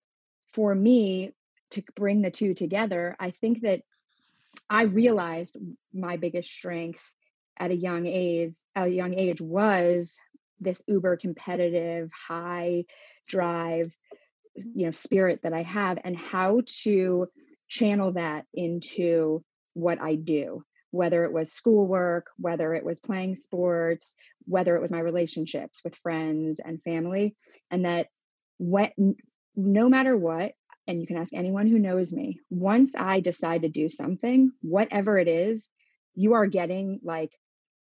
for 0.55 0.75
me 0.75 1.33
to 1.73 1.83
bring 1.95 2.23
the 2.23 2.31
two 2.31 2.55
together, 2.55 3.15
I 3.21 3.31
think 3.31 3.63
that 3.63 3.83
I 4.71 4.85
realized 4.85 5.57
my 5.93 6.17
biggest 6.17 6.51
strength 6.51 7.13
at 7.59 7.71
a 7.71 7.77
young 7.77 8.07
age, 8.07 8.55
a 8.75 8.89
young 8.89 9.15
age 9.15 9.41
was 9.41 10.19
this 10.61 10.83
uber 10.87 11.17
competitive, 11.17 12.11
high 12.13 12.85
drive 13.27 13.95
you 14.75 14.85
know 14.87 14.91
spirit 14.91 15.41
that 15.43 15.53
i 15.53 15.63
have 15.63 15.99
and 16.05 16.17
how 16.17 16.61
to 16.83 17.27
channel 17.69 18.13
that 18.13 18.47
into 18.55 19.43
what 19.75 20.01
i 20.01 20.15
do 20.15 20.63
whether 20.91 21.25
it 21.25 21.33
was 21.33 21.53
schoolwork 21.53 22.27
whether 22.39 22.75
it 22.75 22.85
was 22.85 23.01
playing 23.01 23.35
sports 23.35 24.15
whether 24.47 24.77
it 24.77 24.83
was 24.83 24.91
my 24.91 25.01
relationships 25.01 25.81
with 25.85 25.95
friends 25.97 26.61
and 26.65 26.83
family 26.83 27.37
and 27.71 27.85
that 27.85 28.09
when 28.59 28.91
no 29.57 29.89
matter 29.89 30.17
what 30.17 30.53
and 30.87 31.01
you 31.01 31.07
can 31.07 31.19
ask 31.19 31.35
anyone 31.35 31.67
who 31.67 31.79
knows 31.79 32.13
me 32.13 32.41
once 32.51 32.95
i 32.97 33.21
decide 33.21 33.63
to 33.63 33.69
do 33.69 33.89
something 33.89 34.51
whatever 34.63 35.19
it 35.19 35.29
is 35.29 35.69
you 36.15 36.35
are 36.35 36.47
getting 36.47 37.01
like 37.05 37.31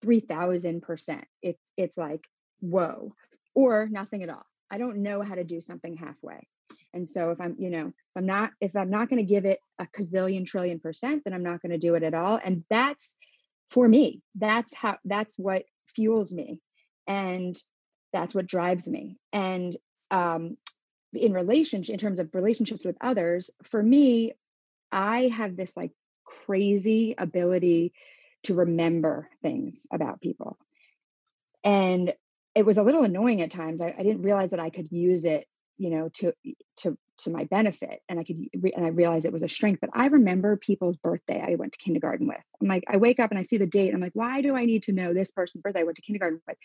3000% 0.04 1.22
it's 1.42 1.72
it's 1.76 1.96
like 1.96 2.28
whoa 2.60 3.12
or 3.54 3.88
nothing 3.90 4.22
at 4.22 4.28
all. 4.28 4.44
I 4.70 4.78
don't 4.78 4.98
know 4.98 5.22
how 5.22 5.34
to 5.34 5.44
do 5.44 5.60
something 5.60 5.96
halfway 5.96 6.46
and 6.96 7.06
so 7.06 7.30
if 7.30 7.40
I'm, 7.40 7.56
you 7.58 7.68
know, 7.68 7.88
if 7.88 8.16
I'm 8.16 8.24
not, 8.26 8.52
if 8.60 8.74
I'm 8.74 8.88
not 8.88 9.10
going 9.10 9.18
to 9.18 9.34
give 9.34 9.44
it 9.44 9.60
a 9.78 9.86
gazillion 9.86 10.46
trillion 10.46 10.80
percent, 10.80 11.24
then 11.24 11.34
I'm 11.34 11.42
not 11.42 11.60
going 11.60 11.72
to 11.72 11.78
do 11.78 11.94
it 11.94 12.02
at 12.02 12.14
all. 12.14 12.40
And 12.42 12.64
that's 12.70 13.16
for 13.68 13.86
me, 13.86 14.22
that's 14.34 14.74
how, 14.74 14.96
that's 15.04 15.38
what 15.38 15.64
fuels 15.94 16.32
me. 16.32 16.60
And 17.06 17.54
that's 18.12 18.34
what 18.34 18.46
drives 18.46 18.88
me. 18.88 19.18
And 19.30 19.76
um, 20.10 20.56
in 21.12 21.34
relationship, 21.34 21.92
in 21.92 21.98
terms 21.98 22.18
of 22.18 22.30
relationships 22.32 22.84
with 22.84 22.96
others, 23.00 23.50
for 23.64 23.82
me, 23.82 24.32
I 24.90 25.28
have 25.28 25.54
this 25.54 25.76
like 25.76 25.92
crazy 26.24 27.14
ability 27.18 27.92
to 28.44 28.54
remember 28.54 29.28
things 29.42 29.86
about 29.92 30.22
people. 30.22 30.56
And 31.62 32.14
it 32.54 32.64
was 32.64 32.78
a 32.78 32.82
little 32.82 33.02
annoying 33.02 33.42
at 33.42 33.50
times. 33.50 33.82
I, 33.82 33.94
I 33.98 34.02
didn't 34.02 34.22
realize 34.22 34.52
that 34.52 34.60
I 34.60 34.70
could 34.70 34.90
use 34.90 35.26
it, 35.26 35.46
you 35.78 35.90
know, 35.90 36.08
to 36.14 36.32
to 36.78 36.96
to 37.18 37.30
my 37.30 37.44
benefit, 37.44 38.00
and 38.08 38.18
I 38.18 38.24
could 38.24 38.48
and 38.54 38.84
I 38.84 38.88
realized 38.88 39.24
it 39.26 39.32
was 39.32 39.42
a 39.42 39.48
strength. 39.48 39.80
But 39.80 39.90
I 39.92 40.06
remember 40.06 40.56
people's 40.56 40.96
birthday 40.96 41.40
I 41.40 41.54
went 41.54 41.72
to 41.72 41.78
kindergarten 41.78 42.26
with. 42.26 42.42
I'm 42.60 42.68
like, 42.68 42.84
I 42.88 42.96
wake 42.96 43.20
up 43.20 43.30
and 43.30 43.38
I 43.38 43.42
see 43.42 43.56
the 43.56 43.66
date. 43.66 43.94
I'm 43.94 44.00
like, 44.00 44.14
why 44.14 44.42
do 44.42 44.54
I 44.56 44.64
need 44.64 44.84
to 44.84 44.92
know 44.92 45.14
this 45.14 45.30
person's 45.30 45.62
birthday 45.62 45.80
I 45.80 45.84
went 45.84 45.96
to 45.96 46.02
kindergarten 46.02 46.40
with? 46.46 46.56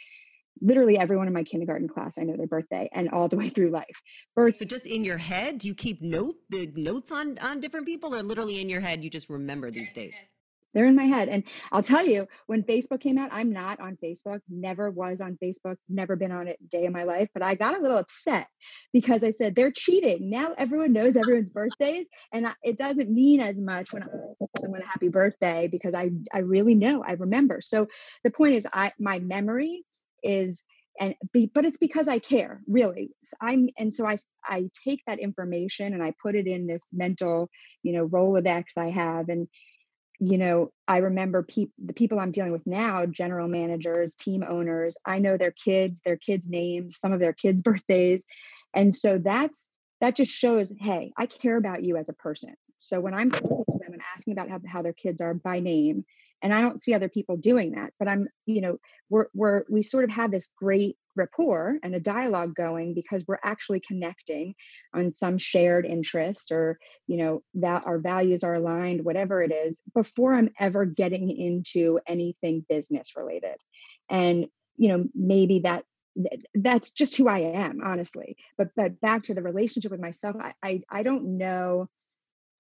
literally 0.59 0.97
everyone 0.97 1.27
in 1.27 1.33
my 1.33 1.43
kindergarten 1.43 1.87
class 1.87 2.17
i 2.17 2.23
know 2.23 2.35
their 2.35 2.47
birthday 2.47 2.89
and 2.93 3.09
all 3.09 3.27
the 3.27 3.37
way 3.37 3.49
through 3.49 3.69
life 3.69 4.01
Birth- 4.35 4.57
so 4.57 4.65
just 4.65 4.85
in 4.85 5.03
your 5.03 5.17
head 5.17 5.57
do 5.57 5.67
you 5.67 5.75
keep 5.75 6.01
note 6.01 6.35
the 6.49 6.71
notes 6.75 7.11
on 7.11 7.37
on 7.39 7.59
different 7.59 7.85
people 7.85 8.13
or 8.13 8.21
literally 8.21 8.61
in 8.61 8.69
your 8.69 8.81
head 8.81 9.03
you 9.03 9.09
just 9.09 9.29
remember 9.29 9.71
these 9.71 9.93
dates 9.93 10.29
they're 10.73 10.85
in 10.85 10.95
my 10.95 11.03
head. 11.03 11.29
And 11.29 11.43
i'll 11.71 11.83
tell 11.83 12.05
you 12.05 12.27
when 12.47 12.63
facebook 12.63 13.01
came 13.01 13.17
out 13.17 13.29
i'm 13.31 13.51
not 13.51 13.79
on 13.79 13.97
facebook 14.03 14.39
never 14.49 14.89
was 14.89 15.21
on 15.21 15.37
facebook 15.43 15.77
never 15.89 16.15
been 16.15 16.31
on 16.31 16.47
it 16.47 16.57
day 16.69 16.85
in 16.85 16.93
my 16.93 17.03
life 17.03 17.29
but 17.33 17.43
i 17.43 17.55
got 17.55 17.77
a 17.77 17.81
little 17.81 17.97
upset 17.97 18.47
because 18.93 19.23
i 19.23 19.31
said 19.31 19.55
they're 19.55 19.71
cheating. 19.71 20.29
Now 20.29 20.53
everyone 20.57 20.93
knows 20.93 21.15
everyone's 21.15 21.49
birthdays 21.49 22.07
and 22.33 22.47
it 22.63 22.77
doesn't 22.77 23.09
mean 23.09 23.39
as 23.39 23.59
much 23.59 23.93
when 23.93 24.03
i 24.03 24.07
wish 24.39 24.49
someone 24.57 24.81
a 24.81 24.85
happy 24.85 25.09
birthday 25.09 25.67
because 25.71 25.93
i 25.93 26.11
i 26.33 26.39
really 26.39 26.75
know 26.75 27.03
i 27.03 27.13
remember. 27.13 27.61
So 27.61 27.87
the 28.23 28.31
point 28.31 28.55
is 28.55 28.67
i 28.73 28.91
my 28.99 29.19
memory 29.19 29.83
is 30.23 30.63
and 30.99 31.15
be, 31.31 31.49
but 31.53 31.65
it's 31.65 31.77
because 31.77 32.07
I 32.07 32.19
care 32.19 32.61
really. 32.67 33.11
I'm 33.39 33.69
and 33.77 33.93
so 33.93 34.05
I 34.05 34.19
I 34.43 34.69
take 34.83 35.01
that 35.07 35.19
information 35.19 35.93
and 35.93 36.03
I 36.03 36.13
put 36.21 36.35
it 36.35 36.47
in 36.47 36.67
this 36.67 36.87
mental 36.91 37.49
you 37.83 37.93
know 37.93 38.07
Rolodex 38.07 38.77
I 38.77 38.89
have 38.89 39.29
and 39.29 39.47
you 40.21 40.37
know 40.37 40.71
I 40.87 40.99
remember 40.99 41.41
people 41.41 41.73
the 41.83 41.93
people 41.93 42.19
I'm 42.19 42.31
dealing 42.31 42.51
with 42.51 42.67
now 42.67 43.07
general 43.07 43.47
managers 43.47 44.13
team 44.13 44.45
owners 44.47 44.95
I 45.03 45.17
know 45.17 45.35
their 45.35 45.51
kids 45.51 45.99
their 46.05 46.15
kids 46.15 46.47
names 46.47 46.99
some 46.99 47.11
of 47.11 47.19
their 47.19 47.33
kids 47.33 47.61
birthdays. 47.63 48.23
And 48.73 48.93
so 48.93 49.17
that's 49.17 49.69
that 49.99 50.15
just 50.15 50.31
shows 50.31 50.71
hey 50.79 51.11
I 51.17 51.25
care 51.25 51.57
about 51.57 51.83
you 51.83 51.97
as 51.97 52.07
a 52.07 52.13
person. 52.13 52.53
So 52.77 53.01
when 53.01 53.15
I'm 53.15 53.31
talking 53.31 53.65
to 53.65 53.79
them 53.79 53.93
and 53.93 54.01
asking 54.15 54.33
about 54.33 54.49
how, 54.49 54.59
how 54.67 54.81
their 54.81 54.93
kids 54.93 55.21
are 55.21 55.33
by 55.33 55.59
name 55.59 56.05
and 56.41 56.53
i 56.53 56.61
don't 56.61 56.81
see 56.81 56.93
other 56.93 57.09
people 57.09 57.37
doing 57.37 57.71
that 57.73 57.93
but 57.99 58.07
i'm 58.07 58.27
you 58.45 58.61
know 58.61 58.77
we're 59.09 59.27
we're 59.33 59.63
we 59.69 59.81
sort 59.81 60.03
of 60.03 60.11
have 60.11 60.31
this 60.31 60.49
great 60.57 60.97
rapport 61.15 61.77
and 61.83 61.93
a 61.93 61.99
dialogue 61.99 62.55
going 62.55 62.93
because 62.93 63.23
we're 63.27 63.39
actually 63.43 63.81
connecting 63.81 64.55
on 64.93 65.11
some 65.11 65.37
shared 65.37 65.85
interest 65.85 66.51
or 66.51 66.79
you 67.07 67.17
know 67.17 67.41
that 67.53 67.85
our 67.85 67.99
values 67.99 68.43
are 68.43 68.53
aligned 68.53 69.03
whatever 69.03 69.41
it 69.41 69.51
is 69.51 69.81
before 69.93 70.33
i'm 70.33 70.49
ever 70.59 70.85
getting 70.85 71.29
into 71.29 71.99
anything 72.07 72.65
business 72.69 73.13
related. 73.15 73.55
And 74.09 74.47
you 74.77 74.89
know 74.89 75.05
maybe 75.13 75.59
that 75.59 75.85
that's 76.55 76.91
just 76.91 77.15
who 77.15 77.27
i 77.27 77.39
am 77.39 77.81
honestly. 77.83 78.37
But 78.57 78.69
but 78.75 78.99
back 79.01 79.23
to 79.23 79.33
the 79.33 79.43
relationship 79.43 79.91
with 79.91 80.01
myself 80.01 80.35
i 80.39 80.53
i, 80.63 80.81
I 80.89 81.03
don't 81.03 81.37
know 81.37 81.89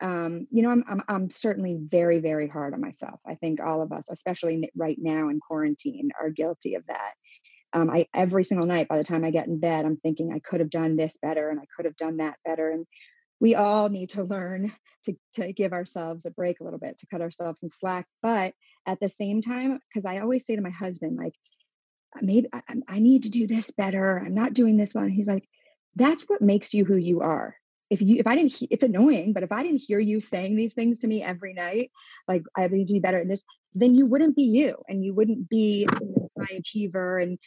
um, 0.01 0.47
you 0.49 0.63
know, 0.63 0.69
I'm, 0.69 0.83
I'm, 0.87 1.01
I'm 1.07 1.29
certainly 1.29 1.77
very, 1.79 2.19
very 2.19 2.47
hard 2.47 2.73
on 2.73 2.81
myself. 2.81 3.19
I 3.25 3.35
think 3.35 3.61
all 3.61 3.81
of 3.81 3.91
us, 3.91 4.09
especially 4.11 4.69
right 4.75 4.97
now 4.99 5.29
in 5.29 5.39
quarantine, 5.39 6.09
are 6.19 6.31
guilty 6.31 6.75
of 6.75 6.83
that. 6.87 7.13
Um, 7.73 7.89
I 7.89 8.07
every 8.13 8.43
single 8.43 8.65
night, 8.65 8.87
by 8.87 8.97
the 8.97 9.03
time 9.03 9.23
I 9.23 9.31
get 9.31 9.47
in 9.47 9.59
bed, 9.59 9.85
I'm 9.85 9.97
thinking 9.97 10.33
I 10.33 10.39
could 10.39 10.59
have 10.59 10.71
done 10.71 10.95
this 10.95 11.17
better 11.21 11.49
and 11.49 11.59
I 11.59 11.65
could 11.75 11.85
have 11.85 11.95
done 11.95 12.17
that 12.17 12.37
better. 12.43 12.69
And 12.71 12.85
we 13.39 13.55
all 13.55 13.89
need 13.89 14.09
to 14.11 14.23
learn 14.23 14.73
to 15.05 15.15
to 15.35 15.53
give 15.53 15.71
ourselves 15.71 16.25
a 16.25 16.31
break 16.31 16.59
a 16.59 16.63
little 16.63 16.79
bit, 16.79 16.97
to 16.97 17.07
cut 17.07 17.21
ourselves 17.21 17.61
some 17.61 17.69
slack. 17.69 18.07
But 18.23 18.53
at 18.87 18.99
the 18.99 19.09
same 19.09 19.41
time, 19.41 19.79
because 19.89 20.05
I 20.05 20.19
always 20.19 20.45
say 20.45 20.55
to 20.55 20.61
my 20.61 20.71
husband, 20.71 21.15
like, 21.15 21.33
maybe 22.21 22.49
I, 22.51 22.61
I 22.87 22.99
need 22.99 23.23
to 23.23 23.29
do 23.29 23.45
this 23.45 23.69
better. 23.71 24.17
I'm 24.17 24.33
not 24.33 24.53
doing 24.53 24.77
this 24.77 24.95
well. 24.95 25.03
And 25.03 25.13
he's 25.13 25.27
like, 25.27 25.47
that's 25.95 26.23
what 26.23 26.41
makes 26.41 26.73
you 26.73 26.85
who 26.85 26.95
you 26.95 27.21
are 27.21 27.55
if 27.91 28.01
you 28.01 28.15
if 28.17 28.25
i 28.25 28.35
didn't 28.35 28.57
it's 28.71 28.83
annoying 28.83 29.33
but 29.33 29.43
if 29.43 29.51
i 29.51 29.61
didn't 29.61 29.81
hear 29.85 29.99
you 29.99 30.19
saying 30.19 30.55
these 30.55 30.73
things 30.73 30.97
to 30.99 31.07
me 31.07 31.21
every 31.21 31.53
night 31.53 31.91
like 32.27 32.41
i 32.57 32.67
need 32.67 32.87
to 32.87 32.93
be 32.93 32.99
better 32.99 33.19
in 33.19 33.27
this 33.27 33.43
then 33.73 33.93
you 33.93 34.05
wouldn't 34.05 34.35
be 34.35 34.43
you 34.43 34.75
and 34.87 35.03
you 35.03 35.13
wouldn't 35.13 35.47
be 35.49 35.87
high 36.39 36.55
achiever 36.57 37.19
and 37.19 37.37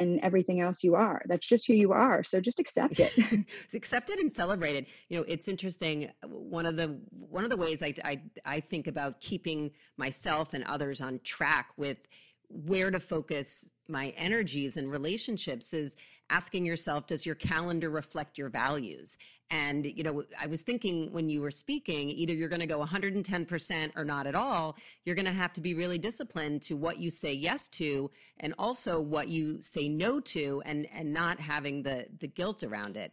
and 0.00 0.20
everything 0.22 0.60
else 0.60 0.82
you 0.82 0.94
are. 0.94 1.22
That's 1.26 1.46
just 1.46 1.66
who 1.66 1.72
you 1.74 1.92
are 1.92 2.24
so 2.24 2.40
just 2.40 2.60
accept 2.60 2.98
it. 2.98 3.46
Accept 3.74 4.10
it 4.10 4.18
and 4.18 4.32
celebrate 4.32 4.76
it. 4.76 4.88
You 5.08 5.18
know 5.18 5.24
it's 5.28 5.48
interesting 5.48 6.10
one 6.24 6.66
of 6.66 6.76
the 6.76 7.00
one 7.10 7.44
of 7.44 7.50
the 7.50 7.56
ways 7.56 7.82
I, 7.82 7.94
I 8.04 8.22
i 8.44 8.60
think 8.60 8.86
about 8.86 9.20
keeping 9.20 9.70
myself 9.96 10.54
and 10.54 10.64
others 10.64 11.00
on 11.00 11.20
track 11.24 11.68
with 11.76 12.06
where 12.54 12.90
to 12.90 13.00
focus 13.00 13.70
my 13.88 14.14
energies 14.16 14.76
and 14.76 14.90
relationships 14.90 15.74
is 15.74 15.96
asking 16.30 16.64
yourself 16.64 17.06
does 17.06 17.26
your 17.26 17.34
calendar 17.34 17.90
reflect 17.90 18.38
your 18.38 18.48
values? 18.48 19.18
And 19.50 19.84
you 19.84 20.02
know 20.02 20.24
i 20.40 20.46
was 20.46 20.62
thinking 20.62 21.12
when 21.12 21.28
you 21.28 21.42
were 21.42 21.50
speaking 21.50 22.08
either 22.08 22.32
you're 22.32 22.48
going 22.48 22.60
to 22.60 22.66
go 22.66 22.82
110% 22.82 23.90
or 23.94 24.04
not 24.04 24.26
at 24.26 24.34
all 24.34 24.76
you're 25.04 25.14
going 25.14 25.26
to 25.26 25.32
have 25.32 25.52
to 25.52 25.60
be 25.60 25.74
really 25.74 25.98
disciplined 25.98 26.62
to 26.62 26.76
what 26.76 26.98
you 26.98 27.10
say 27.10 27.34
yes 27.34 27.68
to 27.68 28.10
and 28.40 28.54
also 28.58 29.00
what 29.00 29.28
you 29.28 29.60
say 29.60 29.88
no 29.88 30.18
to 30.20 30.62
and 30.64 30.88
and 30.94 31.12
not 31.12 31.38
having 31.38 31.82
the 31.82 32.06
the 32.20 32.28
guilt 32.28 32.62
around 32.62 32.96
it. 32.96 33.12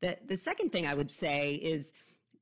The 0.00 0.16
the 0.26 0.36
second 0.36 0.70
thing 0.70 0.86
i 0.86 0.94
would 0.94 1.10
say 1.10 1.54
is 1.54 1.92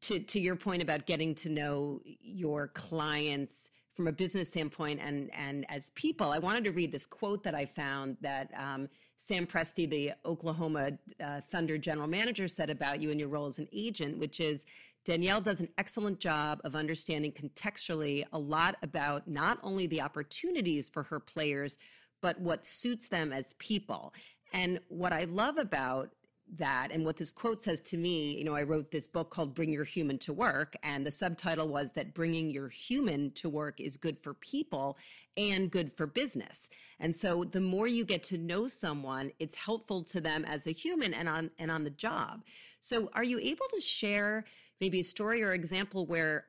to 0.02 0.20
to 0.20 0.40
your 0.40 0.56
point 0.56 0.82
about 0.82 1.06
getting 1.06 1.34
to 1.36 1.48
know 1.48 2.00
your 2.04 2.68
clients 2.68 3.70
from 3.94 4.08
a 4.08 4.12
business 4.12 4.50
standpoint 4.50 5.00
and 5.02 5.30
and 5.34 5.64
as 5.70 5.90
people, 5.90 6.30
I 6.32 6.38
wanted 6.38 6.64
to 6.64 6.72
read 6.72 6.92
this 6.92 7.06
quote 7.06 7.42
that 7.44 7.54
I 7.54 7.64
found 7.64 8.16
that 8.20 8.50
um, 8.56 8.88
Sam 9.16 9.46
Presti, 9.46 9.88
the 9.88 10.12
Oklahoma 10.24 10.92
uh, 11.22 11.40
Thunder 11.40 11.78
general 11.78 12.08
manager, 12.08 12.48
said 12.48 12.70
about 12.70 13.00
you 13.00 13.10
and 13.10 13.20
your 13.20 13.28
role 13.28 13.46
as 13.46 13.58
an 13.58 13.68
agent, 13.72 14.18
which 14.18 14.40
is 14.40 14.66
Danielle 15.04 15.40
does 15.40 15.60
an 15.60 15.68
excellent 15.78 16.18
job 16.18 16.60
of 16.64 16.74
understanding 16.74 17.30
contextually 17.32 18.24
a 18.32 18.38
lot 18.38 18.76
about 18.82 19.28
not 19.28 19.58
only 19.62 19.86
the 19.86 20.00
opportunities 20.00 20.90
for 20.90 21.02
her 21.04 21.20
players, 21.20 21.78
but 22.20 22.40
what 22.40 22.66
suits 22.66 23.08
them 23.08 23.32
as 23.32 23.52
people. 23.54 24.14
And 24.52 24.80
what 24.88 25.12
I 25.12 25.24
love 25.24 25.58
about 25.58 26.10
that. 26.56 26.92
And 26.92 27.04
what 27.04 27.16
this 27.16 27.32
quote 27.32 27.62
says 27.62 27.80
to 27.82 27.96
me 27.96 28.36
you 28.36 28.44
know 28.44 28.54
i 28.54 28.62
wrote 28.62 28.90
this 28.90 29.08
book 29.08 29.30
called 29.30 29.54
bring 29.54 29.70
your 29.70 29.84
human 29.84 30.18
to 30.18 30.32
work 30.32 30.76
and 30.82 31.06
the 31.06 31.10
subtitle 31.10 31.68
was 31.68 31.92
that 31.92 32.14
bringing 32.14 32.50
your 32.50 32.68
human 32.68 33.30
to 33.32 33.48
work 33.48 33.80
is 33.80 33.96
good 33.96 34.18
for 34.18 34.34
people 34.34 34.96
and 35.36 35.70
good 35.70 35.92
for 35.92 36.06
business. 36.06 36.70
And 37.00 37.14
so 37.14 37.44
the 37.44 37.60
more 37.60 37.86
you 37.86 38.04
get 38.04 38.22
to 38.24 38.38
know 38.38 38.66
someone 38.66 39.32
it's 39.38 39.56
helpful 39.56 40.02
to 40.04 40.20
them 40.20 40.44
as 40.44 40.66
a 40.66 40.70
human 40.70 41.14
and 41.14 41.28
on 41.28 41.50
and 41.58 41.70
on 41.70 41.84
the 41.84 41.90
job. 41.90 42.44
So 42.80 43.10
are 43.14 43.24
you 43.24 43.38
able 43.38 43.66
to 43.74 43.80
share 43.80 44.44
maybe 44.80 45.00
a 45.00 45.04
story 45.04 45.42
or 45.42 45.52
example 45.52 46.06
where 46.06 46.46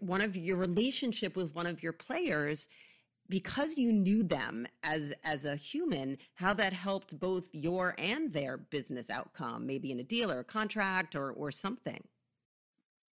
one 0.00 0.20
of 0.20 0.36
your 0.36 0.58
relationship 0.58 1.36
with 1.36 1.54
one 1.54 1.66
of 1.66 1.82
your 1.82 1.92
players 1.92 2.68
because 3.30 3.78
you 3.78 3.92
knew 3.92 4.22
them 4.22 4.66
as 4.82 5.12
as 5.24 5.44
a 5.46 5.56
human 5.56 6.18
how 6.34 6.52
that 6.52 6.72
helped 6.72 7.18
both 7.18 7.48
your 7.52 7.94
and 7.96 8.32
their 8.32 8.58
business 8.58 9.08
outcome 9.08 9.66
maybe 9.66 9.90
in 9.92 10.00
a 10.00 10.04
deal 10.04 10.30
or 10.30 10.40
a 10.40 10.44
contract 10.44 11.14
or 11.16 11.32
or 11.32 11.50
something? 11.50 12.02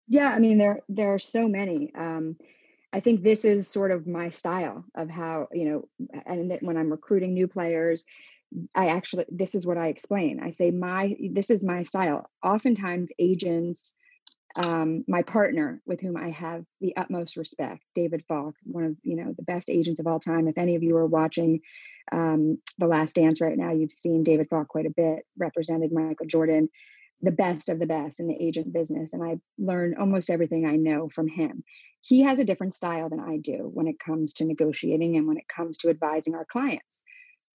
Yeah 0.08 0.30
i 0.30 0.40
mean 0.40 0.58
there 0.58 0.80
there 0.88 1.14
are 1.14 1.20
so 1.20 1.48
many. 1.48 1.94
Um 1.96 2.38
i 2.94 3.00
think 3.00 3.24
this 3.24 3.44
is 3.44 3.68
sort 3.68 3.92
of 3.92 4.08
my 4.08 4.30
style 4.30 4.86
of 4.96 5.10
how 5.10 5.48
you 5.52 5.66
know 5.66 5.86
and 6.26 6.58
when 6.62 6.78
i'm 6.78 6.92
recruiting 6.92 7.34
new 7.34 7.48
players 7.48 8.06
i 8.76 8.90
actually 8.90 9.26
this 9.30 9.56
is 9.56 9.66
what 9.66 9.78
i 9.78 9.88
explain. 9.88 10.40
I 10.40 10.52
say 10.52 10.72
my 10.72 11.16
this 11.32 11.50
is 11.50 11.64
my 11.64 11.84
style. 11.84 12.30
Oftentimes 12.44 13.12
agents 13.18 13.96
um, 14.56 15.04
my 15.08 15.24
partner 15.24 15.82
with 15.86 16.02
whom 16.02 16.16
I 16.16 16.30
have 16.30 16.64
the 16.80 16.96
utmost 16.96 17.38
respect, 17.38 17.84
David 17.96 18.24
Falk, 18.28 18.56
one 18.64 18.84
of 18.84 18.96
you 19.02 19.16
know 19.16 19.34
the 19.36 19.44
best 19.44 19.70
agents 19.70 20.00
of 20.00 20.08
all 20.08 20.20
time. 20.20 20.48
If 20.48 20.58
any 20.58 20.76
of 20.76 20.84
you 20.84 20.96
are 20.98 21.08
watching 21.08 21.62
um, 22.12 22.60
The 22.78 22.88
Last 22.88 23.16
Dance 23.16 23.42
right 23.42 23.58
now, 23.58 23.72
you've 23.72 23.92
seen 23.92 24.24
David 24.24 24.48
Falk 24.50 24.68
quite 24.68 24.86
a 24.86 24.94
bit. 24.96 25.26
Represented 25.38 25.92
Michael 25.92 26.28
Jordan, 26.28 26.70
the 27.22 27.32
best 27.32 27.70
of 27.70 27.80
the 27.80 27.88
best 27.88 28.20
in 28.20 28.28
the 28.28 28.38
agent 28.40 28.72
business, 28.72 29.14
and 29.14 29.24
I 29.24 29.40
learned 29.58 29.96
almost 29.98 30.30
everything 30.30 30.66
I 30.66 30.76
know 30.76 31.10
from 31.10 31.28
him. 31.28 31.64
He 32.02 32.22
has 32.22 32.38
a 32.38 32.46
different 32.46 32.76
style 32.76 33.10
than 33.10 33.22
I 33.22 33.38
do 33.38 33.70
when 33.74 33.88
it 33.88 33.98
comes 33.98 34.34
to 34.34 34.46
negotiating 34.46 35.16
and 35.16 35.28
when 35.28 35.38
it 35.38 35.48
comes 35.48 35.78
to 35.80 35.90
advising 35.90 36.36
our 36.36 36.46
clients. 36.46 37.04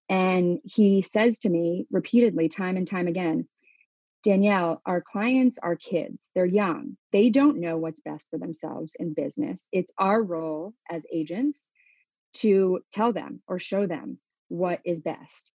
And 0.09 0.61
he 0.65 1.03
says 1.03 1.39
to 1.41 1.51
me 1.51 1.87
repeatedly, 1.91 2.49
time 2.49 2.77
and 2.77 2.89
time 2.89 3.09
again, 3.09 3.47
Danielle, 4.25 4.83
our 4.85 5.01
clients 5.01 5.59
are 5.59 5.77
kids. 5.77 6.31
They're 6.35 6.45
young. 6.45 6.97
They 7.13 7.31
don't 7.31 7.61
know 7.61 7.77
what's 7.77 8.01
best 8.01 8.27
for 8.31 8.39
themselves 8.39 8.95
in 8.99 9.15
business. 9.15 9.69
It's 9.73 9.93
our 9.99 10.23
role 10.23 10.75
as 10.91 11.07
agents 11.13 11.69
to 12.35 12.81
tell 12.93 13.13
them 13.13 13.43
or 13.47 13.59
show 13.59 13.87
them 13.87 14.19
what 14.49 14.81
is 14.85 15.01
best. 15.01 15.51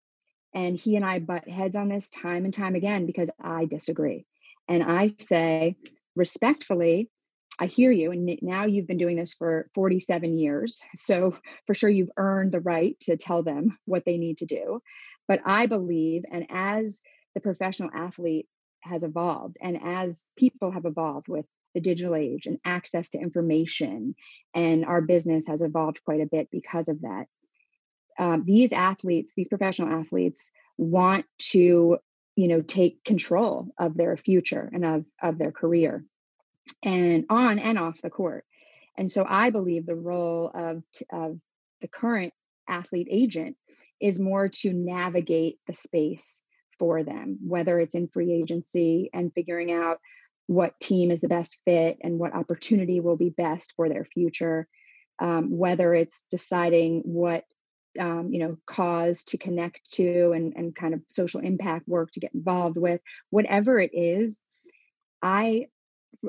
And 0.55 0.76
he 0.76 0.97
and 0.97 1.05
I 1.05 1.21
butt 1.21 1.49
heads 1.49 1.76
on 1.76 1.88
this 1.88 2.11
time 2.11 2.45
and 2.45 2.52
time 2.52 2.75
again 2.75 3.07
because 3.07 3.31
I 3.40 3.64
disagree. 3.64 4.26
And 4.69 4.83
I 4.83 5.12
say 5.19 5.76
respectfully, 6.17 7.11
I 7.59 7.67
hear 7.67 7.90
you. 7.90 8.11
And 8.11 8.38
now 8.43 8.64
you've 8.67 8.87
been 8.87 8.99
doing 8.99 9.17
this 9.17 9.35
for 9.35 9.69
47 9.75 10.38
years. 10.38 10.83
So 10.97 11.35
for 11.67 11.75
sure, 11.75 11.90
you've 11.90 12.11
earned 12.17 12.52
the 12.52 12.61
right 12.61 12.99
to 13.00 13.17
tell 13.17 13.43
them 13.43 13.79
what 13.85 14.05
they 14.05 14.19
need 14.19 14.38
to 14.38 14.47
do. 14.47 14.81
But 15.29 15.40
I 15.45 15.67
believe, 15.67 16.25
and 16.31 16.47
as 16.50 17.00
the 17.35 17.40
professional 17.40 17.90
athlete 17.95 18.49
has 18.82 19.02
evolved, 19.02 19.56
and 19.60 19.78
as 19.82 20.26
people 20.37 20.70
have 20.70 20.84
evolved 20.84 21.28
with 21.28 21.46
the 21.75 21.80
digital 21.80 22.14
age 22.14 22.46
and 22.46 22.58
access 22.64 23.10
to 23.10 23.18
information, 23.18 24.14
and 24.54 24.84
our 24.84 25.00
business 25.00 25.46
has 25.46 25.62
evolved 25.62 26.02
quite 26.04 26.20
a 26.20 26.26
bit 26.26 26.49
because 26.50 26.88
of 26.88 27.00
that. 27.02 27.26
Um, 28.18 28.44
these 28.44 28.72
athletes, 28.72 29.32
these 29.37 29.49
professional 29.49 29.88
athletes, 29.88 30.52
want 30.76 31.26
to, 31.50 31.99
you 32.37 32.49
know, 32.49 32.60
take 32.60 33.04
control 33.04 33.68
of 33.78 33.96
their 33.96 34.16
future 34.16 34.68
and 34.72 34.84
of 34.84 35.04
of 35.22 35.38
their 35.38 35.52
career 35.52 36.04
and 36.82 37.26
on 37.28 37.58
and 37.58 37.78
off 37.78 38.02
the 38.02 38.10
court. 38.10 38.44
And 38.96 39.10
so 39.10 39.25
I 39.26 39.50
believe 39.50 39.87
the 39.87 39.96
role 39.96 40.50
of, 40.52 40.82
of 41.12 41.38
the 41.80 41.88
current 41.88 42.32
athlete 42.68 43.08
agent 43.10 43.56
is 44.00 44.18
more 44.18 44.49
to 44.49 44.72
navigate 44.72 45.58
the 45.66 45.75
space 45.75 46.42
for 46.80 47.04
them, 47.04 47.38
whether 47.46 47.78
it's 47.78 47.94
in 47.94 48.08
free 48.08 48.32
agency 48.32 49.08
and 49.14 49.32
figuring 49.32 49.70
out 49.70 50.00
what 50.49 50.80
team 50.80 51.12
is 51.12 51.20
the 51.20 51.28
best 51.28 51.58
fit 51.64 51.99
and 52.02 52.18
what 52.18 52.34
opportunity 52.34 52.99
will 52.99 53.16
be 53.16 53.30
best 53.30 53.75
for 53.76 53.88
their 53.88 54.04
future, 54.04 54.66
um, 55.20 55.56
whether 55.56 55.94
it's 55.94 56.25
deciding 56.28 57.02
what 57.04 57.44
um, 58.00 58.32
you 58.32 58.40
know 58.40 58.56
cause 58.66 59.25
to 59.25 59.38
connect 59.38 59.80
to 59.92 60.32
and, 60.32 60.54
and 60.56 60.75
kind 60.75 60.94
of 60.94 61.02
social 61.08 61.40
impact 61.40 61.87
work 61.88 62.10
to 62.12 62.20
get 62.20 62.34
involved 62.34 62.76
with 62.76 63.00
whatever 63.30 63.80
it 63.80 63.90
is 63.92 64.40
i 65.22 65.66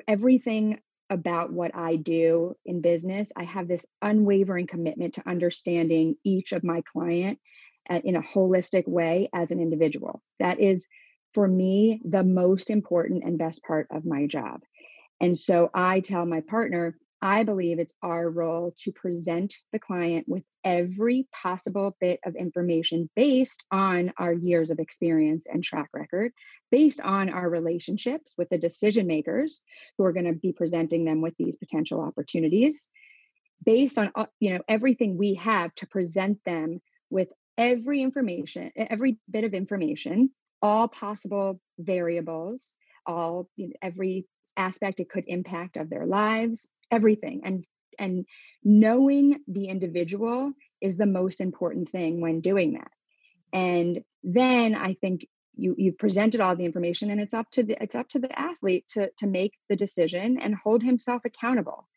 everything 0.07 0.79
about 1.11 1.51
what 1.51 1.75
I 1.75 1.97
do 1.97 2.55
in 2.65 2.79
business, 2.79 3.33
I 3.35 3.43
have 3.43 3.67
this 3.67 3.85
unwavering 4.01 4.65
commitment 4.65 5.15
to 5.15 5.29
understanding 5.29 6.15
each 6.23 6.53
of 6.53 6.63
my 6.63 6.81
client 6.81 7.37
in 7.89 8.15
a 8.15 8.21
holistic 8.21 8.87
way 8.87 9.29
as 9.33 9.51
an 9.51 9.59
individual. 9.59 10.21
That 10.39 10.59
is, 10.59 10.87
for 11.33 11.47
me, 11.47 12.01
the 12.03 12.23
most 12.23 12.69
important 12.69 13.23
and 13.23 13.37
best 13.37 13.63
part 13.63 13.87
of 13.91 14.05
my 14.05 14.27
job. 14.27 14.61
And 15.19 15.37
so 15.37 15.69
I 15.73 15.99
tell 15.99 16.25
my 16.25 16.41
partner, 16.41 16.97
I 17.21 17.43
believe 17.43 17.77
it's 17.77 17.93
our 18.01 18.27
role 18.27 18.73
to 18.79 18.91
present 18.91 19.55
the 19.71 19.77
client 19.77 20.27
with 20.27 20.43
every 20.63 21.27
possible 21.31 21.95
bit 22.01 22.19
of 22.25 22.35
information 22.35 23.09
based 23.15 23.63
on 23.71 24.11
our 24.17 24.33
years 24.33 24.71
of 24.71 24.79
experience 24.79 25.45
and 25.47 25.63
track 25.63 25.89
record, 25.93 26.31
based 26.71 26.99
on 26.99 27.29
our 27.29 27.47
relationships 27.47 28.33
with 28.39 28.49
the 28.49 28.57
decision 28.57 29.05
makers 29.05 29.61
who 29.97 30.05
are 30.05 30.13
going 30.13 30.25
to 30.25 30.33
be 30.33 30.51
presenting 30.51 31.05
them 31.05 31.21
with 31.21 31.35
these 31.37 31.57
potential 31.57 32.01
opportunities, 32.01 32.87
based 33.63 33.99
on 33.99 34.11
uh, 34.15 34.25
you 34.39 34.55
know 34.55 34.61
everything 34.67 35.15
we 35.15 35.35
have 35.35 35.73
to 35.75 35.85
present 35.85 36.39
them 36.45 36.81
with 37.11 37.29
every 37.61 38.01
information, 38.01 38.71
every 38.75 39.17
bit 39.29 39.43
of 39.43 39.53
information, 39.53 40.29
all 40.61 40.87
possible 40.87 41.59
variables, 41.79 42.75
all 43.05 43.49
you 43.55 43.67
know, 43.67 43.73
every 43.81 44.27
aspect 44.57 44.99
it 44.99 45.09
could 45.09 45.23
impact 45.27 45.77
of 45.77 45.89
their 45.89 46.05
lives 46.05 46.67
everything. 46.91 47.41
And 47.45 47.65
and 47.97 48.25
knowing 48.63 49.39
the 49.47 49.67
individual 49.67 50.53
is 50.81 50.97
the 50.97 51.05
most 51.05 51.41
important 51.41 51.89
thing 51.89 52.21
when 52.21 52.41
doing 52.41 52.73
that. 52.73 52.91
And 53.53 54.03
then 54.23 54.75
i 54.75 54.93
think 54.93 55.25
you 55.55 55.73
you've 55.77 55.97
presented 55.97 56.41
all 56.41 56.55
the 56.55 56.65
information 56.65 57.09
and 57.09 57.19
it's 57.19 57.33
up 57.33 57.49
to 57.51 57.63
the 57.63 57.81
it's 57.81 57.95
up 57.95 58.07
to 58.09 58.19
the 58.19 58.39
athlete 58.39 58.85
to 58.89 59.09
to 59.17 59.27
make 59.27 59.53
the 59.67 59.75
decision 59.75 60.39
and 60.39 60.55
hold 60.55 60.83
himself 60.83 61.23
accountable. 61.25 61.87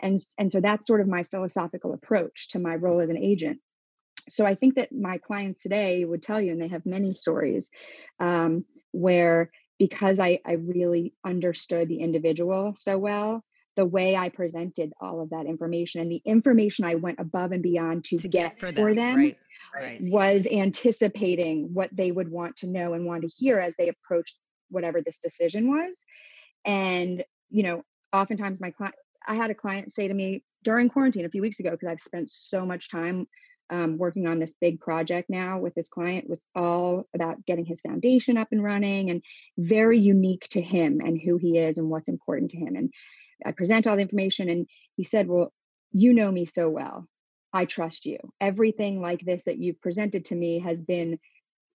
And 0.00 0.18
and 0.38 0.50
so 0.50 0.60
that's 0.60 0.86
sort 0.86 1.00
of 1.00 1.08
my 1.08 1.24
philosophical 1.24 1.92
approach 1.92 2.48
to 2.50 2.58
my 2.58 2.76
role 2.76 3.00
as 3.00 3.10
an 3.10 3.18
agent 3.18 3.60
so 4.28 4.44
i 4.44 4.54
think 4.54 4.74
that 4.74 4.92
my 4.92 5.18
clients 5.18 5.60
today 5.60 6.04
would 6.04 6.22
tell 6.22 6.40
you 6.40 6.52
and 6.52 6.60
they 6.60 6.68
have 6.68 6.86
many 6.86 7.12
stories 7.12 7.70
um, 8.20 8.64
where 8.92 9.50
because 9.78 10.18
I, 10.18 10.40
I 10.46 10.52
really 10.52 11.12
understood 11.24 11.88
the 11.88 12.00
individual 12.00 12.74
so 12.74 12.96
well 12.96 13.44
the 13.76 13.86
way 13.86 14.16
I 14.16 14.30
presented 14.30 14.92
all 15.00 15.20
of 15.20 15.30
that 15.30 15.44
information 15.44 16.00
and 16.00 16.10
the 16.10 16.22
information 16.24 16.86
I 16.86 16.94
went 16.94 17.20
above 17.20 17.52
and 17.52 17.62
beyond 17.62 18.04
to, 18.04 18.16
to 18.16 18.28
get, 18.28 18.52
get, 18.52 18.58
for 18.58 18.72
them, 18.72 18.84
for 18.84 18.94
them 18.94 19.16
right, 19.16 19.36
right. 19.74 19.98
was 20.00 20.46
anticipating 20.50 21.68
what 21.74 21.94
they 21.94 22.10
would 22.10 22.30
want 22.30 22.56
to 22.58 22.66
know 22.66 22.94
and 22.94 23.06
want 23.06 23.22
to 23.22 23.28
hear 23.28 23.58
as 23.58 23.76
they 23.76 23.88
approached 23.88 24.38
whatever 24.70 25.02
this 25.02 25.18
decision 25.18 25.70
was. 25.70 26.04
And, 26.64 27.22
you 27.50 27.62
know, 27.62 27.82
oftentimes 28.14 28.60
my 28.60 28.70
client, 28.70 28.96
I 29.28 29.34
had 29.34 29.50
a 29.50 29.54
client 29.54 29.92
say 29.92 30.08
to 30.08 30.14
me 30.14 30.42
during 30.64 30.88
quarantine 30.88 31.26
a 31.26 31.30
few 31.30 31.42
weeks 31.42 31.60
ago, 31.60 31.72
because 31.72 31.88
I've 31.88 32.00
spent 32.00 32.30
so 32.30 32.64
much 32.64 32.90
time 32.90 33.26
um, 33.70 33.98
working 33.98 34.26
on 34.28 34.38
this 34.38 34.54
big 34.60 34.80
project 34.80 35.28
now 35.28 35.58
with 35.58 35.74
this 35.74 35.88
client 35.88 36.28
was 36.28 36.42
all 36.54 37.08
about 37.14 37.44
getting 37.46 37.64
his 37.64 37.80
foundation 37.80 38.36
up 38.36 38.48
and 38.52 38.62
running 38.62 39.10
and 39.10 39.22
very 39.58 39.98
unique 39.98 40.46
to 40.50 40.60
him 40.60 41.00
and 41.04 41.20
who 41.20 41.36
he 41.36 41.58
is 41.58 41.78
and 41.78 41.88
what's 41.88 42.08
important 42.08 42.50
to 42.52 42.58
him. 42.58 42.76
And 42.76 42.92
I 43.44 43.52
present 43.52 43.86
all 43.86 43.96
the 43.96 44.02
information. 44.02 44.48
And 44.48 44.66
he 44.96 45.04
said, 45.04 45.28
Well, 45.28 45.52
you 45.92 46.14
know 46.14 46.30
me 46.30 46.44
so 46.44 46.70
well. 46.70 47.06
I 47.52 47.64
trust 47.64 48.06
you. 48.06 48.18
Everything 48.40 49.00
like 49.00 49.20
this 49.20 49.44
that 49.44 49.58
you've 49.58 49.80
presented 49.80 50.26
to 50.26 50.34
me 50.34 50.58
has 50.60 50.80
been 50.80 51.18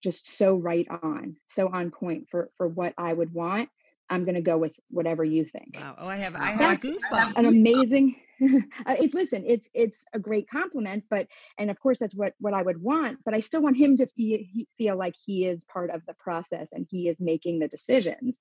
just 0.02 0.36
so 0.36 0.56
right 0.56 0.86
on, 1.02 1.36
so 1.46 1.68
on 1.68 1.90
point 1.90 2.28
for 2.30 2.50
for 2.56 2.68
what 2.68 2.94
I 2.98 3.12
would 3.12 3.32
want. 3.32 3.68
I'm 4.10 4.24
going 4.24 4.36
to 4.36 4.40
go 4.40 4.56
with 4.56 4.74
whatever 4.90 5.22
you 5.22 5.44
think. 5.44 5.76
Wow. 5.76 5.94
Oh, 5.98 6.08
I 6.08 6.16
have 6.16 6.34
I 6.34 6.52
have 6.52 6.80
goosebumps. 6.80 7.34
An 7.36 7.46
amazing 7.46 8.16
it's 8.86 9.14
listen 9.14 9.44
it's 9.46 9.68
it's 9.74 10.04
a 10.12 10.18
great 10.18 10.48
compliment 10.48 11.04
but 11.10 11.26
and 11.58 11.70
of 11.70 11.80
course 11.80 11.98
that's 11.98 12.14
what 12.14 12.34
what 12.38 12.54
i 12.54 12.62
would 12.62 12.80
want 12.80 13.18
but 13.24 13.34
i 13.34 13.40
still 13.40 13.60
want 13.60 13.76
him 13.76 13.96
to 13.96 14.06
feel, 14.16 14.38
feel 14.76 14.96
like 14.96 15.14
he 15.26 15.46
is 15.46 15.64
part 15.64 15.90
of 15.90 16.02
the 16.06 16.14
process 16.14 16.70
and 16.72 16.86
he 16.90 17.08
is 17.08 17.20
making 17.20 17.58
the 17.58 17.68
decisions. 17.68 18.38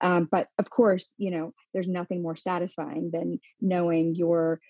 Um, 0.00 0.28
but 0.30 0.48
of 0.58 0.70
course 0.70 1.14
you 1.16 1.30
know 1.30 1.52
there's 1.72 1.88
nothing 1.88 2.22
more 2.22 2.36
satisfying 2.36 3.10
than 3.12 3.40
knowing 3.60 4.14
you're 4.14 4.60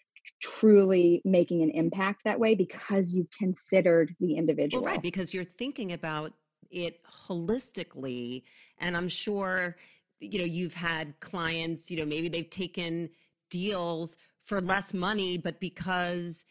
truly 0.43 1.23
making 1.25 1.63
an 1.63 1.71
impact 1.71 2.23
that 2.25 2.41
way 2.41 2.55
because 2.55 3.15
you've 3.15 3.31
considered 3.31 4.15
the 4.21 4.37
individual 4.37 4.83
well, 4.83 4.95
right 4.95 5.03
because 5.03 5.33
you're 5.33 5.45
thinking 5.45 5.93
about 5.93 6.33
it 6.71 7.01
holistically 7.05 8.43
and 8.79 8.97
i'm 8.97 9.09
sure 9.09 9.77
you 10.19 10.39
know 10.41 10.45
you've 10.45 10.75
had 10.75 11.19
clients 11.21 11.91
you 11.93 11.97
know 11.97 12.05
maybe 12.05 12.29
they've 12.29 12.51
taken 12.51 13.09
deals 13.51 14.17
for 14.47 14.61
less 14.61 14.95
money, 14.95 15.37
but 15.37 15.61
because 15.61 16.45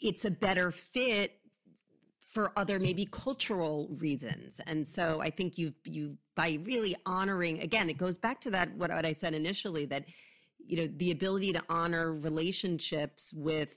it's 0.00 0.24
a 0.24 0.30
better 0.30 0.70
fit 0.70 1.32
for 2.24 2.52
other 2.56 2.78
maybe 2.78 3.06
cultural 3.10 3.88
reasons. 4.00 4.60
And 4.66 4.86
so 4.86 5.20
I 5.20 5.30
think 5.30 5.58
you've 5.58 5.74
you 5.84 6.16
by 6.36 6.58
really 6.64 6.96
honoring 7.06 7.60
again, 7.60 7.90
it 7.90 7.98
goes 7.98 8.18
back 8.18 8.40
to 8.42 8.50
that 8.50 8.74
what, 8.76 8.90
what 8.90 9.04
I 9.04 9.12
said 9.12 9.34
initially 9.34 9.84
that 9.86 10.06
you 10.58 10.76
know 10.76 10.86
the 10.96 11.10
ability 11.10 11.52
to 11.52 11.62
honor 11.68 12.12
relationships 12.12 13.32
with 13.34 13.76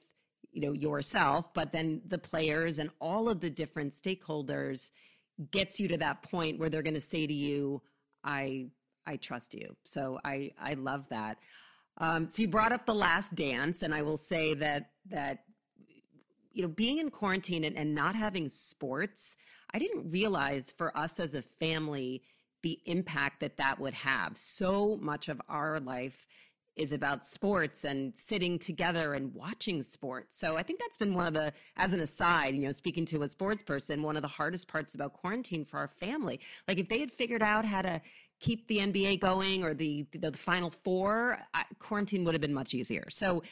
you 0.52 0.62
know 0.62 0.74
yourself, 0.74 1.54
but 1.54 1.72
then 1.72 2.02
the 2.06 2.18
players 2.18 2.80
and 2.80 2.90
all 3.02 3.28
of 3.28 3.42
the 3.42 3.50
different 3.50 3.92
stakeholders 3.92 4.92
gets 5.52 5.80
you 5.80 5.88
to 5.88 5.98
that 5.98 6.24
point 6.24 6.60
where 6.60 6.70
they're 6.70 6.82
going 6.82 6.94
to 6.94 7.02
say 7.02 7.28
to 7.28 7.34
you, 7.34 7.82
I 8.24 8.70
I 9.06 9.18
trust 9.18 9.54
you. 9.54 9.76
So 9.84 10.20
I 10.24 10.52
I 10.60 10.76
love 10.76 11.08
that. 11.10 11.38
Um, 12.00 12.28
so 12.28 12.44
you 12.44 12.48
brought 12.48 12.72
up 12.72 12.86
the 12.86 12.96
last 12.96 13.36
dance, 13.36 13.82
and 13.82 13.94
I 13.94 14.02
will 14.02 14.18
say 14.18 14.54
that 14.56 14.92
that 15.10 15.40
you 16.54 16.62
know 16.62 16.68
being 16.68 17.00
in 17.00 17.10
quarantine 17.10 17.64
and, 17.64 17.76
and 17.78 17.96
not 17.96 18.16
having 18.16 18.50
sports, 18.50 19.38
I 19.74 19.80
didn't 19.80 20.12
realize 20.12 20.72
for 20.72 20.96
us 20.98 21.20
as 21.20 21.36
a 21.36 21.42
family 21.42 22.22
the 22.64 22.80
impact 22.86 23.40
that 23.40 23.58
that 23.58 23.80
would 23.80 23.94
have. 23.94 24.36
So 24.36 24.98
much 25.02 25.30
of 25.30 25.42
our 25.48 25.80
life 25.80 26.26
is 26.78 26.94
about 26.94 27.26
sports 27.26 27.84
and 27.84 28.16
sitting 28.16 28.60
together 28.60 29.16
and 29.16 29.34
watching 29.34 29.82
sports. 29.82 30.38
So 30.38 30.58
I 30.58 30.64
think 30.64 30.80
that's 30.80 30.98
been 30.98 31.16
one 31.16 31.26
of 31.26 31.34
the, 31.34 31.52
as 31.76 31.94
an 31.94 32.00
aside, 32.00 32.56
you 32.56 32.62
know, 32.62 32.72
speaking 32.72 33.06
to 33.06 33.24
a 33.24 33.30
sports 33.30 33.64
person, 33.64 34.04
one 34.04 34.16
of 34.16 34.22
the 34.22 34.28
hardest 34.28 34.68
parts 34.68 34.94
about 34.94 35.14
quarantine 35.14 35.66
for 35.66 35.80
our 35.80 35.88
family. 35.88 36.40
Like 36.68 36.78
if 36.78 36.88
they 36.88 37.00
had 37.00 37.12
figured 37.12 37.42
out 37.42 37.66
how 37.66 37.82
to 37.82 38.00
keep 38.40 38.68
the 38.68 38.78
NBA 38.80 39.20
going 39.20 39.64
or 39.64 39.74
the 39.74 40.06
the, 40.12 40.32
the 40.32 40.38
Final 40.38 40.70
Four, 40.70 41.40
I, 41.54 41.64
quarantine 41.80 42.24
would 42.26 42.34
have 42.34 42.42
been 42.42 42.54
much 42.54 42.74
easier. 42.74 43.06
So 43.10 43.44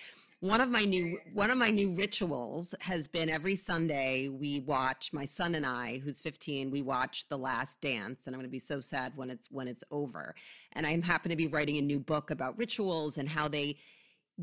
one 0.42 0.62
of 0.62 0.70
my 0.70 0.86
new 0.86 1.18
one 1.34 1.50
of 1.50 1.58
my 1.58 1.72
new 1.72 1.92
rituals 1.92 2.76
has 2.82 3.08
been 3.08 3.30
every 3.30 3.56
Sunday 3.56 4.28
we 4.28 4.60
watch 4.60 5.12
my 5.14 5.26
son 5.26 5.56
and 5.56 5.66
I, 5.66 6.00
who's 6.04 6.22
15, 6.22 6.70
we 6.70 6.82
watch 6.82 7.28
The 7.30 7.38
Last 7.38 7.82
Dance, 7.82 8.28
and 8.28 8.36
I'm 8.36 8.40
going 8.40 8.50
to 8.50 8.52
be 8.52 8.60
so 8.60 8.80
sad 8.80 9.14
when 9.16 9.30
it's 9.30 9.50
when 9.50 9.68
it's 9.68 9.84
over. 9.92 10.36
And 10.74 10.86
I'm 10.86 11.02
happen 11.02 11.30
to 11.30 11.36
be 11.36 11.48
writing 11.48 11.78
a 11.78 11.82
new 11.82 12.00
book 12.00 12.32
about 12.32 12.58
rituals 12.58 13.18
and 13.18 13.30
how 13.30 13.48
they 13.48 13.78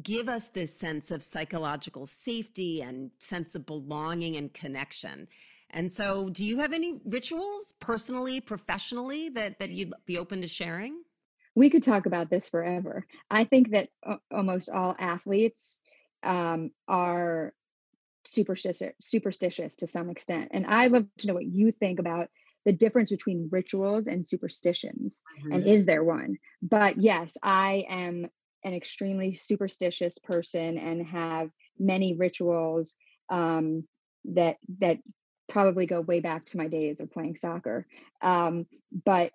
give 0.02 0.28
us 0.28 0.48
this 0.48 0.74
sense 0.74 1.10
of 1.10 1.22
psychological 1.22 2.06
safety 2.06 2.80
and 2.80 3.10
sense 3.18 3.54
of 3.54 3.66
belonging 3.66 4.36
and 4.36 4.52
connection. 4.54 5.28
And 5.72 5.90
so, 5.90 6.28
do 6.28 6.44
you 6.44 6.58
have 6.58 6.72
any 6.72 7.00
rituals 7.04 7.74
personally, 7.80 8.40
professionally 8.40 9.28
that 9.30 9.58
that 9.58 9.70
you'd 9.70 9.94
be 10.06 10.18
open 10.18 10.42
to 10.42 10.48
sharing? 10.48 11.02
we 11.54 11.70
could 11.70 11.82
talk 11.82 12.06
about 12.06 12.30
this 12.30 12.48
forever. 12.48 13.06
I 13.30 13.44
think 13.44 13.70
that 13.70 13.88
uh, 14.06 14.16
almost 14.30 14.70
all 14.70 14.96
athletes 14.98 15.80
um, 16.22 16.70
are 16.88 17.52
superstitious, 18.24 18.82
superstitious 19.00 19.76
to 19.76 19.86
some 19.86 20.08
extent. 20.08 20.50
And 20.52 20.66
I'd 20.66 20.92
love 20.92 21.06
to 21.18 21.26
know 21.26 21.34
what 21.34 21.46
you 21.46 21.72
think 21.72 21.98
about 21.98 22.28
the 22.64 22.72
difference 22.72 23.10
between 23.10 23.48
rituals 23.50 24.06
and 24.06 24.26
superstitions. 24.26 25.22
Mm-hmm. 25.40 25.52
And 25.52 25.66
is 25.66 25.84
there 25.84 26.04
one? 26.04 26.38
But 26.62 26.98
yes, 26.98 27.36
I 27.42 27.84
am 27.88 28.26
an 28.64 28.74
extremely 28.74 29.34
superstitious 29.34 30.18
person 30.18 30.78
and 30.78 31.04
have 31.04 31.50
many 31.78 32.14
rituals 32.14 32.94
um, 33.28 33.84
that 34.26 34.58
that 34.78 34.98
probably 35.48 35.86
go 35.86 36.00
way 36.00 36.20
back 36.20 36.46
to 36.46 36.56
my 36.56 36.68
days 36.68 37.00
of 37.00 37.10
playing 37.10 37.36
soccer. 37.36 37.86
Um, 38.20 38.66
but 39.04 39.32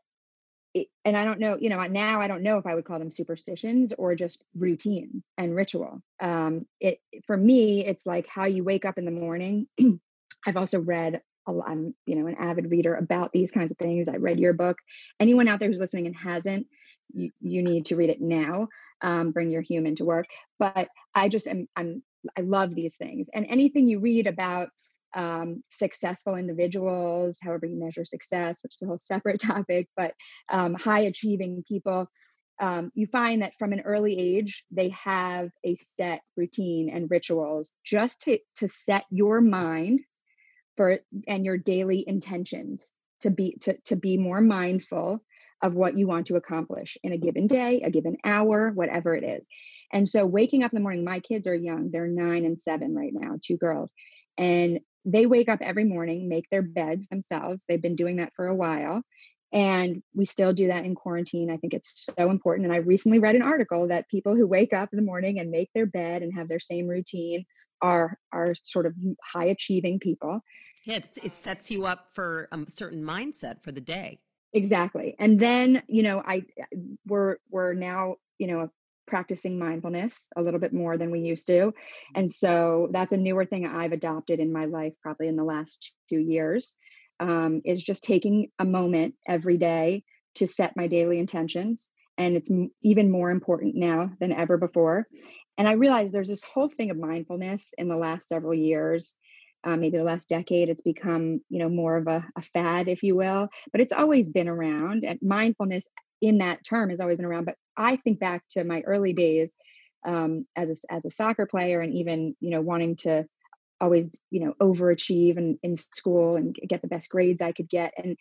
it, 0.74 0.88
and 1.06 1.18
I 1.18 1.26
don't 1.26 1.40
know, 1.40 1.58
you 1.60 1.70
know, 1.70 1.82
now 1.88 2.22
I 2.22 2.28
don't 2.28 2.44
know 2.44 2.58
if 2.58 2.66
I 2.66 2.76
would 2.76 2.86
call 2.86 3.00
them 3.00 3.12
superstitions 3.12 3.94
or 3.98 4.16
just 4.16 4.44
routine 4.56 5.24
and 5.38 5.56
ritual. 5.56 6.02
Um, 6.20 6.66
it 6.80 7.00
for 7.26 7.38
me, 7.38 7.86
it's 7.86 8.06
like 8.06 8.28
how 8.28 8.46
you 8.46 8.64
wake 8.64 8.86
up 8.86 8.98
in 8.98 9.06
the 9.06 9.12
morning. 9.12 9.68
I've 10.46 10.58
also 10.58 10.80
read 10.80 11.22
a 11.48 11.52
lot, 11.52 11.70
I'm, 11.70 11.96
you 12.06 12.16
know, 12.16 12.28
an 12.28 12.36
avid 12.36 12.70
reader 12.70 12.96
about 12.96 13.32
these 13.32 13.52
kinds 13.52 13.72
of 13.72 13.78
things. 13.78 14.08
I 14.08 14.18
read 14.18 14.40
your 14.40 14.54
book. 14.54 14.78
Anyone 15.20 15.48
out 15.48 15.60
there 15.60 15.70
who's 15.70 15.80
listening 15.80 16.08
and 16.08 16.16
hasn't, 16.16 16.68
you, 17.14 17.32
you 17.42 17.64
need 17.64 17.88
to 17.88 17.96
read 17.96 18.10
it 18.10 18.22
now. 18.22 18.68
Um, 19.02 19.32
bring 19.32 19.50
your 19.50 19.62
human 19.62 19.96
to 19.96 20.06
work. 20.06 20.26
But 20.60 20.90
I 21.16 21.30
just 21.30 21.48
am, 21.48 21.68
I'm, 21.76 22.04
I 22.38 22.42
love 22.42 22.76
these 22.76 22.96
things. 22.96 23.30
And 23.34 23.46
anything 23.48 23.88
you 23.88 24.00
read 24.00 24.28
about 24.28 24.70
um, 25.14 25.62
successful 25.70 26.36
individuals, 26.36 27.38
however 27.42 27.66
you 27.66 27.80
measure 27.80 28.06
success, 28.06 28.60
which 28.64 28.76
is 28.76 28.82
a 28.84 28.86
whole 28.86 28.98
separate 28.98 29.40
topic, 29.42 29.90
but 29.96 30.14
um, 30.50 30.74
high 30.74 31.02
achieving 31.02 31.64
people, 31.68 32.08
um, 32.60 32.92
you 32.96 33.06
find 33.08 33.42
that 33.42 33.54
from 33.60 33.72
an 33.72 33.82
early 33.82 34.18
age, 34.18 34.64
they 34.72 34.90
have 34.90 35.50
a 35.64 35.76
set 35.76 36.22
routine 36.36 36.90
and 36.90 37.12
rituals 37.12 37.74
just 37.86 38.22
to, 38.22 38.40
to 38.56 38.68
set 38.68 39.06
your 39.12 39.42
mind 39.42 40.02
for 40.76 41.00
and 41.28 41.46
your 41.46 41.58
daily 41.58 42.04
intentions 42.08 42.90
to 43.22 43.32
be 43.32 43.58
to, 43.62 43.78
to 43.86 43.96
be 43.96 44.18
more 44.18 44.42
mindful 44.42 45.24
of 45.62 45.74
what 45.74 45.98
you 45.98 46.06
want 46.06 46.28
to 46.28 46.36
accomplish 46.36 46.98
in 47.04 47.12
a 47.12 47.18
given 47.18 47.48
day, 47.48 47.82
a 47.82 47.90
given 47.90 48.18
hour, 48.24 48.72
whatever 48.72 49.16
it 49.16 49.24
is. 49.24 49.48
And 49.92 50.08
so 50.08 50.26
waking 50.26 50.64
up 50.64 50.72
in 50.72 50.76
the 50.76 50.82
morning, 50.82 51.04
my 51.04 51.20
kids 51.20 51.48
are 51.48 51.56
young, 51.56 51.90
they're 51.92 52.08
nine 52.08 52.46
and 52.46 52.60
seven 52.60 52.96
right 52.96 53.14
now, 53.14 53.40
two 53.44 53.58
girls. 53.58 53.92
And 54.38 54.82
they 55.06 55.26
wake 55.26 55.50
up 55.50 55.60
every 55.62 55.84
morning, 55.84 56.28
make 56.28 56.46
their 56.52 56.62
beds 56.62 57.08
themselves. 57.08 57.64
They've 57.68 57.82
been 57.82 57.96
doing 57.96 58.18
that 58.18 58.34
for 58.36 58.48
a 58.48 58.56
while. 58.56 59.02
And 59.54 60.04
we 60.14 60.26
still 60.26 60.52
do 60.52 60.68
that 60.68 60.84
in 60.84 60.94
quarantine. 60.94 61.50
I 61.50 61.56
think 61.56 61.74
it's 61.74 62.10
so 62.18 62.30
important. 62.30 62.66
And 62.66 62.76
I 62.76 62.80
recently 62.80 63.20
read 63.20 63.36
an 63.36 63.42
article 63.42 63.88
that 63.88 64.10
people 64.10 64.36
who 64.36 64.46
wake 64.46 64.74
up 64.74 64.90
in 64.92 64.98
the 64.98 65.06
morning 65.06 65.40
and 65.40 65.50
make 65.50 65.70
their 65.74 65.86
bed 65.86 66.22
and 66.22 66.34
have 66.34 66.50
their 66.50 66.60
same 66.60 66.88
routine 66.88 67.46
are 67.82 68.18
are 68.34 68.54
sort 68.56 68.86
of 68.86 68.94
high 69.24 69.46
achieving 69.46 70.00
people. 70.00 70.42
Yeah, 70.86 71.00
it 71.24 71.36
sets 71.36 71.72
you 71.72 71.86
up 71.86 72.08
for 72.12 72.50
a 72.52 72.60
certain 72.70 73.04
mindset 73.04 73.62
for 73.62 73.72
the 73.72 73.82
day. 73.82 74.20
Exactly. 74.54 75.16
And 75.20 75.40
then, 75.40 75.84
you 75.88 76.04
know, 76.04 76.22
I 76.26 76.44
we're 77.06 77.38
we're 77.50 77.74
now, 77.74 78.16
you 78.40 78.48
know, 78.48 78.70
practicing 79.08 79.58
mindfulness 79.58 80.30
a 80.36 80.42
little 80.42 80.60
bit 80.60 80.74
more 80.74 80.98
than 80.98 81.12
we 81.12 81.20
used 81.20 81.48
to. 81.48 81.74
And 82.16 82.30
so 82.30 82.90
that's 82.92 83.14
a 83.14 83.18
newer 83.18 83.46
thing 83.46 83.66
I've 83.66 83.94
adopted 83.94 84.40
in 84.40 84.54
my 84.54 84.66
life 84.66 84.94
probably 85.02 85.28
in 85.28 85.36
the 85.36 85.44
last 85.44 85.94
2 86.10 86.20
years. 86.20 86.76
Um, 87.20 87.62
is 87.66 87.82
just 87.82 88.04
taking 88.04 88.52
a 88.60 88.66
moment 88.66 89.16
every 89.28 89.58
day 89.58 90.04
to 90.36 90.46
set 90.46 90.78
my 90.78 90.86
daily 90.86 91.18
intentions 91.18 91.90
and 92.18 92.36
it's 92.36 92.50
even 92.84 93.12
more 93.12 93.32
important 93.32 93.76
now 93.76 94.12
than 94.20 94.32
ever 94.32 94.58
before 94.58 95.08
and 95.58 95.68
i 95.68 95.74
realize 95.74 96.12
there's 96.12 96.30
this 96.30 96.44
whole 96.44 96.70
thing 96.70 96.92
of 96.92 96.98
mindfulness 96.98 97.74
in 97.78 97.88
the 97.88 97.96
last 97.96 98.28
several 98.28 98.54
years 98.54 99.18
uh, 99.64 99.76
maybe 99.76 99.98
the 99.98 100.04
last 100.04 100.30
decade 100.30 100.70
it's 100.70 100.82
become 100.82 101.42
you 101.50 101.60
know 101.60 101.70
more 101.70 101.98
of 101.98 102.08
a, 102.08 102.26
a 102.38 102.42
fad 102.42 102.88
if 102.88 103.04
you 103.04 103.16
will 103.16 103.50
but 103.72 103.82
it's 103.82 103.94
always 103.94 104.30
been 104.30 104.48
around 104.48 105.04
and 105.04 105.20
mindfulness 105.22 105.88
in 106.22 106.40
that 106.40 106.64
term 106.66 106.90
has 106.90 107.00
always 107.02 107.18
been 107.18 107.26
around 107.26 107.46
but 107.46 107.58
i 107.76 107.96
think 107.96 108.20
back 108.20 108.44
to 108.50 108.64
my 108.64 108.82
early 108.82 109.14
days 109.14 109.56
um, 110.06 110.46
as 110.56 110.70
a, 110.70 110.94
as 110.94 111.06
a 111.06 111.12
soccer 111.12 111.46
player 111.46 111.82
and 111.82 111.94
even 111.94 112.36
you 112.40 112.52
know 112.52 112.62
wanting 112.62 112.96
to 112.96 113.26
always 113.80 114.12
you 114.32 114.44
know 114.44 114.54
overachieve 114.62 115.38
and 115.38 115.58
in 115.64 115.76
school 115.76 116.36
and 116.36 116.56
get 116.68 116.82
the 116.82 116.88
best 116.88 117.10
grades 117.10 117.42
i 117.42 117.52
could 117.52 117.70
get 117.70 117.94
and 117.98 118.18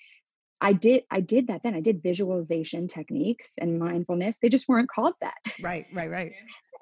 i 0.61 0.72
did 0.72 1.04
i 1.11 1.20
did 1.20 1.48
that 1.48 1.62
then. 1.62 1.74
I 1.74 1.80
did 1.80 2.02
visualization 2.02 2.88
techniques 2.88 3.54
and 3.59 3.78
mindfulness. 3.78 4.38
They 4.38 4.48
just 4.48 4.68
weren't 4.68 4.90
called 4.90 5.14
that. 5.20 5.37
Right 5.62 5.87
right 5.92 6.11
right. 6.11 6.32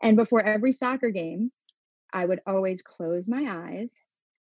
And 0.03 0.17
before 0.17 0.43
every 0.43 0.73
soccer 0.73 1.11
game 1.11 1.53
i 2.13 2.25
would 2.25 2.41
always 2.47 2.83
close 2.83 3.29
my 3.29 3.45
eyes 3.49 3.91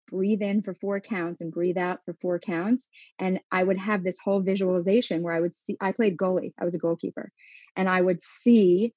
breathe 0.09 0.41
in 0.41 0.61
for 0.61 0.73
four 0.73 0.99
counts 0.99 1.41
and 1.41 1.51
breathe 1.51 1.77
out 1.77 1.99
for 2.05 2.15
four 2.21 2.39
counts. 2.39 2.89
And 3.17 3.39
I 3.51 3.63
would 3.63 3.79
have 3.79 4.03
this 4.03 4.19
whole 4.19 4.41
visualization 4.41 5.21
where 5.21 5.33
I 5.33 5.39
would 5.39 5.55
see, 5.55 5.77
I 5.79 5.91
played 5.91 6.17
goalie, 6.17 6.53
I 6.59 6.65
was 6.65 6.75
a 6.75 6.79
goalkeeper, 6.79 7.31
and 7.75 7.87
I 7.87 8.01
would 8.01 8.21
see 8.21 8.93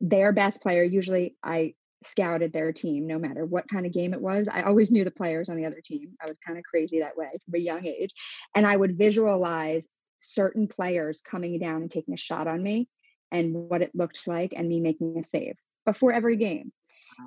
their 0.00 0.32
best 0.32 0.62
player. 0.62 0.82
Usually 0.82 1.36
I 1.42 1.74
scouted 2.02 2.52
their 2.52 2.72
team 2.72 3.06
no 3.06 3.18
matter 3.18 3.44
what 3.44 3.68
kind 3.68 3.86
of 3.86 3.92
game 3.92 4.14
it 4.14 4.20
was. 4.20 4.48
I 4.48 4.62
always 4.62 4.90
knew 4.90 5.04
the 5.04 5.10
players 5.10 5.48
on 5.48 5.56
the 5.56 5.66
other 5.66 5.82
team. 5.84 6.12
I 6.22 6.26
was 6.26 6.38
kind 6.46 6.58
of 6.58 6.64
crazy 6.64 7.00
that 7.00 7.16
way 7.16 7.28
from 7.44 7.54
a 7.54 7.58
young 7.62 7.86
age. 7.86 8.12
And 8.54 8.66
I 8.66 8.76
would 8.76 8.96
visualize 8.96 9.86
certain 10.20 10.68
players 10.68 11.20
coming 11.20 11.58
down 11.58 11.82
and 11.82 11.90
taking 11.90 12.14
a 12.14 12.18
shot 12.18 12.46
on 12.46 12.62
me 12.62 12.88
and 13.30 13.54
what 13.54 13.82
it 13.82 13.94
looked 13.94 14.26
like 14.26 14.54
and 14.56 14.68
me 14.68 14.80
making 14.80 15.18
a 15.18 15.22
save 15.22 15.56
before 15.84 16.12
every 16.12 16.36
game. 16.36 16.72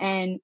And 0.02 0.40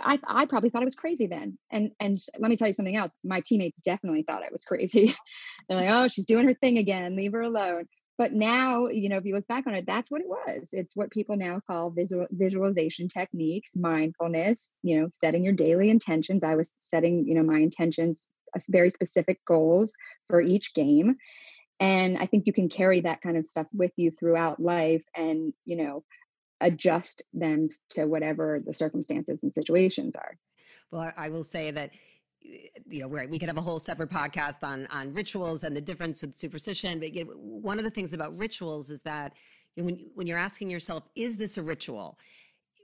I, 0.00 0.18
I 0.26 0.46
probably 0.46 0.70
thought 0.70 0.82
I 0.82 0.86
was 0.86 0.94
crazy 0.94 1.26
then. 1.26 1.58
And 1.70 1.92
and 2.00 2.18
let 2.38 2.50
me 2.50 2.56
tell 2.56 2.68
you 2.68 2.74
something 2.74 2.96
else. 2.96 3.12
My 3.24 3.42
teammates 3.44 3.80
definitely 3.80 4.22
thought 4.22 4.42
I 4.42 4.48
was 4.50 4.64
crazy. 4.64 5.14
They're 5.68 5.78
like, 5.78 5.90
oh, 5.90 6.08
she's 6.08 6.26
doing 6.26 6.46
her 6.46 6.54
thing 6.54 6.78
again. 6.78 7.16
Leave 7.16 7.32
her 7.32 7.42
alone. 7.42 7.86
But 8.18 8.32
now, 8.32 8.86
you 8.86 9.10
know, 9.10 9.18
if 9.18 9.26
you 9.26 9.34
look 9.34 9.46
back 9.46 9.66
on 9.66 9.74
it, 9.74 9.84
that's 9.86 10.10
what 10.10 10.22
it 10.22 10.28
was. 10.28 10.70
It's 10.72 10.96
what 10.96 11.10
people 11.10 11.36
now 11.36 11.60
call 11.66 11.90
visual 11.90 12.26
visualization 12.30 13.08
techniques, 13.08 13.72
mindfulness. 13.76 14.78
You 14.82 15.00
know, 15.00 15.08
setting 15.10 15.44
your 15.44 15.52
daily 15.52 15.90
intentions. 15.90 16.42
I 16.42 16.56
was 16.56 16.72
setting, 16.78 17.26
you 17.26 17.34
know, 17.34 17.42
my 17.42 17.58
intentions, 17.58 18.28
uh, 18.56 18.60
very 18.70 18.90
specific 18.90 19.44
goals 19.44 19.94
for 20.28 20.40
each 20.40 20.72
game, 20.72 21.16
and 21.78 22.16
I 22.16 22.24
think 22.26 22.46
you 22.46 22.54
can 22.54 22.70
carry 22.70 23.00
that 23.00 23.20
kind 23.20 23.36
of 23.36 23.46
stuff 23.46 23.66
with 23.74 23.92
you 23.96 24.10
throughout 24.10 24.60
life. 24.60 25.04
And 25.14 25.52
you 25.66 25.76
know, 25.76 26.04
adjust 26.60 27.22
them 27.34 27.68
to 27.90 28.06
whatever 28.06 28.60
the 28.64 28.72
circumstances 28.72 29.42
and 29.42 29.52
situations 29.52 30.14
are. 30.16 30.36
Well, 30.90 31.12
I 31.16 31.28
will 31.28 31.44
say 31.44 31.70
that 31.70 31.94
eh, 32.44 32.68
you 32.88 33.00
know 33.00 33.08
we 33.08 33.38
could 33.38 33.48
have 33.48 33.58
a 33.58 33.62
whole 33.62 33.78
separate 33.78 34.10
podcast 34.10 34.62
on 34.62 34.86
on 34.86 35.12
rituals 35.12 35.64
and 35.64 35.76
the 35.76 35.80
difference 35.80 36.22
with 36.22 36.34
superstition 36.34 37.00
but 37.00 37.10
one 37.36 37.78
of 37.78 37.84
the 37.84 37.90
things 37.90 38.12
about 38.12 38.36
rituals 38.36 38.90
is 38.90 39.02
that 39.02 39.32
when 39.74 40.06
when 40.14 40.26
you're 40.26 40.38
asking 40.38 40.70
yourself 40.70 41.04
is 41.14 41.36
this 41.36 41.58
a 41.58 41.62
ritual 41.62 42.18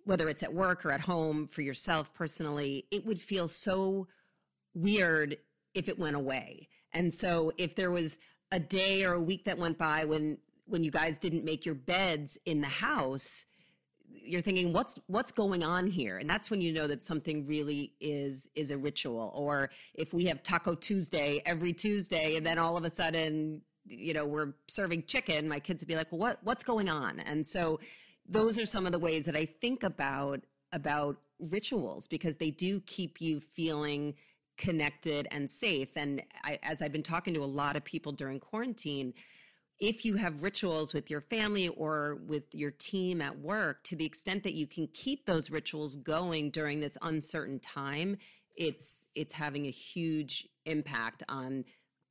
whether 0.05 0.29
it's 0.29 0.43
at 0.43 0.53
work 0.53 0.85
or 0.85 0.91
at 0.91 1.01
home 1.01 1.47
for 1.47 1.63
yourself 1.63 2.13
personally 2.13 2.87
it 2.91 3.07
would 3.07 3.21
feel 3.21 3.47
so 3.47 4.09
weird 4.75 5.37
if 5.75 5.89
it 5.89 5.99
went 5.99 6.17
away 6.17 6.69
and 6.93 7.13
so 7.15 7.53
if 7.57 7.75
there 7.75 7.91
was 7.91 8.19
a 8.51 8.59
day 8.59 9.05
or 9.05 9.13
a 9.13 9.23
week 9.23 9.45
that 9.45 9.59
went 9.59 9.79
by 9.79 10.05
when 10.05 10.37
when 10.67 10.83
you 10.83 10.91
guys 10.91 11.19
didn't 11.19 11.45
make 11.45 11.65
your 11.65 11.75
beds 11.75 12.39
in 12.47 12.61
the 12.61 12.67
house 12.67 13.47
you're 14.25 14.41
thinking 14.41 14.73
what's 14.73 14.99
what's 15.07 15.33
going 15.33 15.63
on 15.63 15.87
here? 15.87 16.19
And 16.19 16.29
that's 16.29 16.51
when 16.51 16.61
you 16.61 16.73
know 16.73 16.87
that 16.87 17.03
something 17.03 17.47
really 17.47 17.93
is 18.01 18.49
is 18.55 18.71
a 18.71 18.79
ritual. 18.79 19.33
Or 19.35 19.71
if 19.95 20.13
we 20.15 20.25
have 20.27 20.43
taco 20.43 20.75
tuesday 20.75 21.43
every 21.47 21.73
tuesday 21.73 22.37
and 22.37 22.47
then 22.47 22.59
all 22.59 22.77
of 22.77 22.85
a 22.85 22.91
sudden 22.91 23.63
you 23.85 24.15
know 24.15 24.25
we're 24.25 24.55
serving 24.69 25.03
chicken 25.07 25.49
my 25.49 25.59
kids 25.59 25.83
would 25.83 25.89
be 25.89 25.97
like 25.97 26.13
well 26.13 26.21
what 26.21 26.39
what's 26.43 26.65
going 26.65 26.89
on? 26.89 27.21
And 27.21 27.47
so 27.47 27.79
those 28.29 28.59
are 28.59 28.67
some 28.67 28.87
of 28.87 28.93
the 28.93 28.99
ways 28.99 29.27
that 29.27 29.37
i 29.37 29.45
think 29.45 29.83
about 29.83 30.41
about 30.73 31.17
rituals 31.51 32.07
because 32.07 32.37
they 32.37 32.51
do 32.51 32.81
keep 32.81 33.21
you 33.21 33.41
feeling 33.41 34.15
connected 34.57 35.27
and 35.31 35.51
safe. 35.51 35.97
And 35.97 36.23
I, 36.45 36.59
as 36.63 36.83
i've 36.83 36.93
been 36.93 37.03
talking 37.03 37.35
to 37.35 37.43
a 37.43 37.47
lot 37.47 37.77
of 37.77 37.85
people 37.85 38.13
during 38.13 38.39
quarantine 38.39 39.15
if 39.83 40.05
you 40.05 40.15
have 40.15 40.45
rituals 40.45 40.95
with 40.95 41.11
your 41.11 41.21
family 41.21 41.69
or 41.69 42.21
with 42.29 42.55
your 42.55 42.71
team 42.71 43.21
at 43.21 43.37
work, 43.41 43.83
to 43.83 43.97
the 43.97 44.05
extent 44.05 44.45
that 44.45 44.55
you 44.55 44.65
can 44.65 44.87
keep 44.95 45.27
those 45.27 45.51
rituals 45.51 45.97
going 45.97 46.51
during 46.51 46.79
this 46.79 46.97
uncertain 47.03 47.59
time, 47.59 48.17
it's 48.55 49.09
it's 49.17 49.33
having 49.33 49.67
a 49.67 49.71
huge 49.71 50.49
impact 50.67 51.25
on 51.29 51.65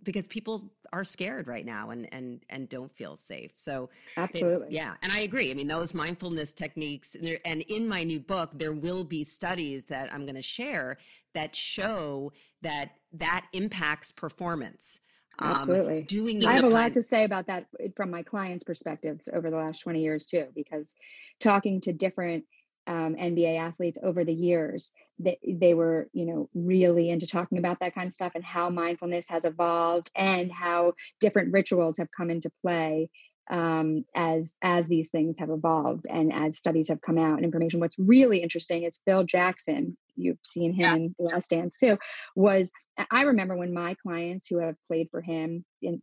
because 0.03 0.27
people 0.27 0.73
are 0.91 1.05
scared 1.05 1.47
right 1.47 1.65
now 1.65 1.91
and 1.91 2.13
and 2.13 2.43
and 2.49 2.67
don't 2.67 2.91
feel 2.91 3.15
safe. 3.15 3.53
So 3.55 3.89
absolutely, 4.17 4.67
they, 4.67 4.75
yeah, 4.75 4.95
and 5.01 5.09
I 5.09 5.19
agree. 5.19 5.49
I 5.49 5.53
mean, 5.53 5.69
those 5.69 5.93
mindfulness 5.93 6.51
techniques, 6.51 7.15
and, 7.15 7.39
and 7.45 7.61
in 7.69 7.87
my 7.87 8.03
new 8.03 8.19
book, 8.19 8.49
there 8.53 8.73
will 8.73 9.05
be 9.05 9.23
studies 9.23 9.85
that 9.85 10.13
I'm 10.13 10.25
going 10.25 10.35
to 10.35 10.41
share 10.41 10.97
that 11.33 11.55
show 11.55 12.33
that 12.63 12.95
that 13.13 13.45
impacts 13.53 14.11
performance 14.11 14.99
Absolutely. 15.41 15.99
Um, 15.99 16.05
doing 16.05 16.45
I 16.45 16.53
have 16.53 16.63
a 16.63 16.69
lot 16.69 16.93
to 16.93 17.03
say 17.03 17.23
about 17.23 17.47
that 17.47 17.67
eh, 17.79 17.89
from 17.95 18.11
my 18.11 18.23
clients' 18.23 18.63
perspectives 18.63 19.27
over 19.31 19.49
the 19.49 19.57
last 19.57 19.79
20 19.79 20.01
years 20.01 20.25
too, 20.25 20.47
because 20.55 20.95
talking 21.39 21.81
to 21.81 21.93
different 21.93 22.45
um, 22.87 23.15
NBA 23.15 23.57
athletes 23.57 23.97
over 24.01 24.25
the 24.25 24.33
years, 24.33 24.93
they, 25.19 25.37
they 25.47 25.73
were, 25.73 26.09
you 26.13 26.25
know, 26.25 26.49
really 26.53 27.09
into 27.09 27.27
talking 27.27 27.57
about 27.57 27.79
that 27.79 27.93
kind 27.93 28.07
of 28.07 28.13
stuff 28.13 28.33
and 28.35 28.43
how 28.43 28.69
mindfulness 28.69 29.29
has 29.29 29.45
evolved 29.45 30.09
and 30.15 30.51
how 30.51 30.93
different 31.19 31.53
rituals 31.53 31.97
have 31.97 32.09
come 32.15 32.29
into 32.29 32.51
play 32.61 33.09
um, 33.49 34.05
as 34.15 34.55
as 34.61 34.87
these 34.87 35.09
things 35.09 35.37
have 35.39 35.49
evolved 35.49 36.05
and 36.09 36.31
as 36.33 36.57
studies 36.57 36.89
have 36.89 37.01
come 37.01 37.17
out 37.17 37.35
and 37.35 37.45
information. 37.45 37.79
What's 37.79 37.99
really 37.99 38.39
interesting 38.39 38.83
is 38.83 38.99
Phil 39.05 39.23
Jackson. 39.23 39.97
You've 40.15 40.37
seen 40.43 40.73
him 40.73 40.81
yeah. 40.81 40.95
in 40.95 41.15
The 41.17 41.25
Last 41.25 41.49
Dance 41.49 41.77
too. 41.77 41.97
Was 42.35 42.71
I 43.09 43.23
remember 43.23 43.55
when 43.55 43.73
my 43.73 43.95
clients 44.03 44.47
who 44.47 44.59
have 44.59 44.75
played 44.87 45.07
for 45.09 45.21
him, 45.21 45.65
in, 45.81 46.01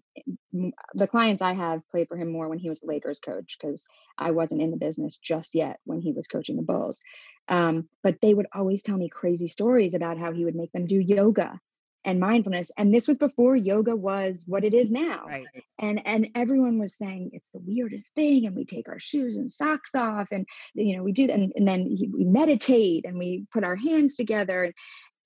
in 0.53 0.73
the 0.95 1.07
clients 1.07 1.43
I 1.43 1.53
have 1.53 1.83
played 1.91 2.09
for 2.09 2.17
him 2.17 2.33
more 2.33 2.49
when 2.49 2.59
he 2.59 2.69
was 2.69 2.81
the 2.81 2.87
Lakers 2.87 3.21
coach 3.21 3.57
because 3.61 3.87
I 4.17 4.33
wasn't 4.33 4.63
in 4.63 4.71
the 4.71 4.77
business 4.77 5.19
just 5.19 5.55
yet 5.55 5.79
when 5.85 6.01
he 6.01 6.13
was 6.13 6.27
coaching 6.27 6.57
the 6.57 6.63
Bulls. 6.63 7.01
Um, 7.49 7.89
but 8.03 8.21
they 8.21 8.35
would 8.35 8.47
always 8.53 8.83
tell 8.83 8.97
me 8.97 9.09
crazy 9.09 9.49
stories 9.49 9.95
about 9.95 10.19
how 10.19 10.33
he 10.33 10.45
would 10.45 10.57
make 10.57 10.73
them 10.73 10.87
do 10.87 10.99
yoga 10.99 11.61
and 12.05 12.21
mindfulness 12.21 12.71
and 12.77 12.95
this 12.95 13.09
was 13.09 13.19
before 13.19 13.57
yoga 13.57 13.95
was 13.95 14.45
what 14.47 14.65
it 14.65 14.75
is 14.75 14.91
now. 14.91 15.25
Right. 15.27 15.47
and 15.79 16.07
and 16.07 16.29
everyone 16.35 16.79
was 16.79 16.97
saying 16.97 17.31
it's 17.33 17.51
the 17.51 17.61
weirdest 17.61 18.15
thing 18.15 18.47
and 18.47 18.57
we 18.57 18.65
take 18.65 18.89
our 18.89 19.01
shoes 19.01 19.37
and 19.37 19.51
socks 19.51 19.95
off 19.95 20.29
and 20.31 20.47
you 20.75 20.97
know 20.97 21.03
we 21.03 21.13
do 21.13 21.29
and, 21.29 21.53
and 21.55 21.67
then 21.67 21.85
we 21.85 22.25
meditate 22.25 23.05
and 23.05 23.19
we 23.19 23.47
put 23.53 23.65
our 23.65 23.77
hands 23.77 24.17
together 24.17 24.65
and 24.65 24.75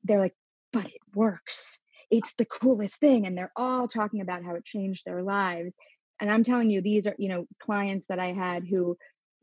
they're 0.04 0.18
like 0.18 0.34
but 0.72 0.86
it 0.86 1.00
works. 1.14 1.78
It's 2.10 2.34
the 2.34 2.46
coolest 2.46 2.96
thing 2.96 3.26
and 3.26 3.36
they're 3.36 3.52
all 3.56 3.88
talking 3.88 4.22
about 4.22 4.44
how 4.44 4.54
it 4.54 4.64
changed 4.64 5.04
their 5.04 5.22
lives. 5.22 5.74
And 6.20 6.30
i'm 6.30 6.44
telling 6.44 6.70
you 6.70 6.80
these 6.80 7.06
are 7.06 7.16
you 7.18 7.28
know 7.28 7.46
clients 7.58 8.06
that 8.06 8.20
i 8.20 8.32
had 8.32 8.66
who 8.66 8.96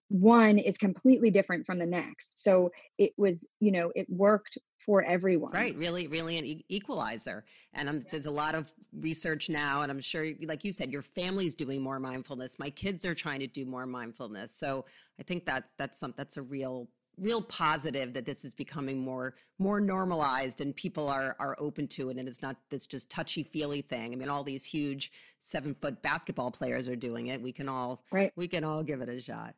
one 0.10 0.58
is 0.58 0.78
completely 0.78 1.32
different 1.32 1.66
from 1.66 1.80
the 1.80 1.86
next. 1.86 2.44
So 2.44 2.72
it 2.98 3.14
was 3.18 3.48
you 3.60 3.72
know 3.72 3.92
it 3.96 4.10
worked 4.10 4.58
for 4.86 5.04
everyone. 5.04 5.52
Right 5.52 5.76
really 5.76 6.08
really 6.08 6.38
an 6.38 6.46
e- 6.46 6.66
equalizer 6.70 7.46
and 7.74 7.90
um, 7.90 8.06
there's 8.12 8.26
a 8.26 8.32
lot 8.32 8.56
of 8.56 8.72
research 9.00 9.50
now 9.50 9.82
and 9.82 9.92
i'm 9.92 10.00
sure 10.00 10.32
like 10.44 10.64
you 10.64 10.72
said 10.72 10.92
your 10.92 11.02
family's 11.02 11.56
doing 11.56 11.82
more 11.82 12.00
mindfulness. 12.00 12.60
My 12.60 12.70
kids 12.70 13.06
are 13.06 13.16
trying 13.16 13.40
to 13.40 13.48
do 13.48 13.66
more 13.66 13.86
mindfulness 13.86 14.54
so 14.56 14.86
i 15.20 15.24
think 15.24 15.46
that's 15.46 15.72
that's 15.78 16.00
some 16.00 16.14
that's 16.18 16.38
a 16.38 16.42
real 16.42 16.88
real 17.22 17.42
positive 17.42 18.14
that 18.14 18.26
this 18.26 18.46
is 18.46 18.54
becoming 18.54 19.00
more 19.04 19.36
more 19.62 19.82
normalized 19.82 20.62
and 20.62 20.76
people 20.76 21.08
are 21.10 21.36
are 21.40 21.56
open 21.60 21.88
to 21.88 22.10
it 22.10 22.18
and 22.18 22.28
it's 22.28 22.42
not 22.42 22.56
this 22.70 22.88
just 22.88 23.10
touchy 23.10 23.44
feely 23.44 23.82
thing. 23.82 24.14
I 24.14 24.16
mean, 24.16 24.30
all 24.30 24.44
these 24.44 24.66
huge 24.66 25.12
seven 25.40 25.76
foot 25.76 26.02
basketball 26.02 26.52
players 26.52 26.88
are 26.88 26.96
doing 26.96 27.28
it. 27.28 27.42
We 27.42 27.52
can 27.52 27.68
all 27.68 28.04
right. 28.12 28.32
we 28.36 28.48
can 28.48 28.64
all 28.64 28.84
give 28.84 29.02
it 29.02 29.10
a 29.10 29.20
shot. 29.20 29.56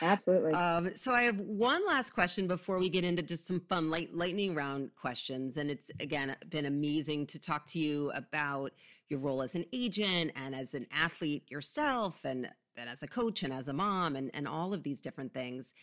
Absolutely. 0.00 0.52
Um, 0.52 0.96
so 0.96 1.14
I 1.14 1.22
have 1.22 1.38
one 1.38 1.86
last 1.86 2.10
question 2.10 2.46
before 2.46 2.78
we 2.78 2.88
get 2.88 3.04
into 3.04 3.22
just 3.22 3.46
some 3.46 3.60
fun 3.60 3.90
light 3.90 4.14
lightning 4.14 4.54
round 4.54 4.94
questions. 4.94 5.56
And 5.56 5.70
it's 5.70 5.90
again 6.00 6.34
been 6.48 6.66
amazing 6.66 7.26
to 7.28 7.38
talk 7.38 7.66
to 7.66 7.78
you 7.78 8.10
about 8.14 8.72
your 9.08 9.20
role 9.20 9.42
as 9.42 9.54
an 9.54 9.66
agent 9.72 10.32
and 10.36 10.54
as 10.54 10.74
an 10.74 10.86
athlete 10.92 11.50
yourself 11.50 12.24
and 12.24 12.48
then 12.76 12.88
as 12.88 13.02
a 13.02 13.06
coach 13.06 13.42
and 13.42 13.52
as 13.52 13.68
a 13.68 13.72
mom 13.72 14.16
and, 14.16 14.30
and 14.34 14.48
all 14.48 14.72
of 14.72 14.82
these 14.82 15.00
different 15.00 15.32
things. 15.34 15.74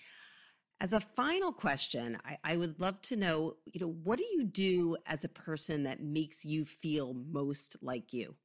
As 0.81 0.93
a 0.93 0.99
final 0.99 1.51
question, 1.51 2.17
I, 2.25 2.37
I, 2.43 2.57
would 2.57 2.79
love 2.79 3.01
to 3.03 3.17
know, 3.17 3.57
you 3.65 3.81
know, 3.81 3.95
what 4.03 4.17
do 4.17 4.23
you 4.31 4.45
do 4.45 4.95
as 5.05 5.25
a 5.25 5.29
person 5.29 5.83
that 5.83 6.01
makes 6.01 6.45
you 6.45 6.63
feel 6.63 7.13
most 7.13 7.75
like 7.81 8.13
you? 8.13 8.35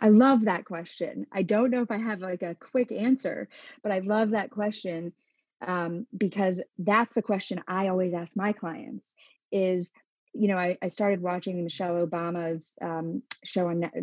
I 0.00 0.08
love 0.10 0.42
that 0.44 0.64
question. 0.64 1.26
I 1.32 1.42
don't 1.42 1.70
know 1.70 1.82
if 1.82 1.90
I 1.90 1.98
have 1.98 2.20
like 2.20 2.42
a 2.42 2.54
quick 2.54 2.92
answer, 2.92 3.48
but 3.82 3.90
I 3.90 3.98
love 3.98 4.30
that 4.30 4.50
question 4.50 5.12
um, 5.60 6.06
because 6.16 6.62
that's 6.78 7.14
the 7.14 7.22
question 7.22 7.62
I 7.66 7.88
always 7.88 8.14
ask 8.14 8.36
my 8.36 8.52
clients 8.52 9.12
is, 9.50 9.92
you 10.32 10.48
know, 10.48 10.56
I, 10.56 10.78
I 10.80 10.88
started 10.88 11.20
watching 11.20 11.62
Michelle 11.62 12.06
Obama's 12.06 12.76
um, 12.80 13.22
show 13.44 13.68
on 13.68 13.80
net, 13.80 13.94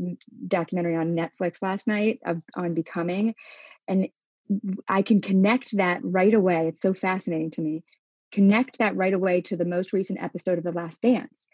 documentary 0.47 0.95
on 0.95 1.15
Netflix 1.15 1.61
last 1.61 1.87
night 1.87 2.19
of 2.23 2.41
on 2.55 2.75
becoming, 2.75 3.33
and 3.87 4.09
I 4.87 5.01
can 5.01 5.21
connect 5.21 5.77
that 5.77 6.01
right 6.03 6.33
away. 6.33 6.67
It's 6.67 6.81
so 6.81 6.93
fascinating 6.93 7.51
to 7.51 7.61
me. 7.61 7.83
Connect 8.31 8.79
that 8.79 8.95
right 8.95 9.13
away 9.13 9.41
to 9.41 9.57
the 9.57 9.65
most 9.65 9.93
recent 9.93 10.21
episode 10.21 10.57
of 10.57 10.63
The 10.63 10.71
Last 10.71 11.01
Dance. 11.01 11.47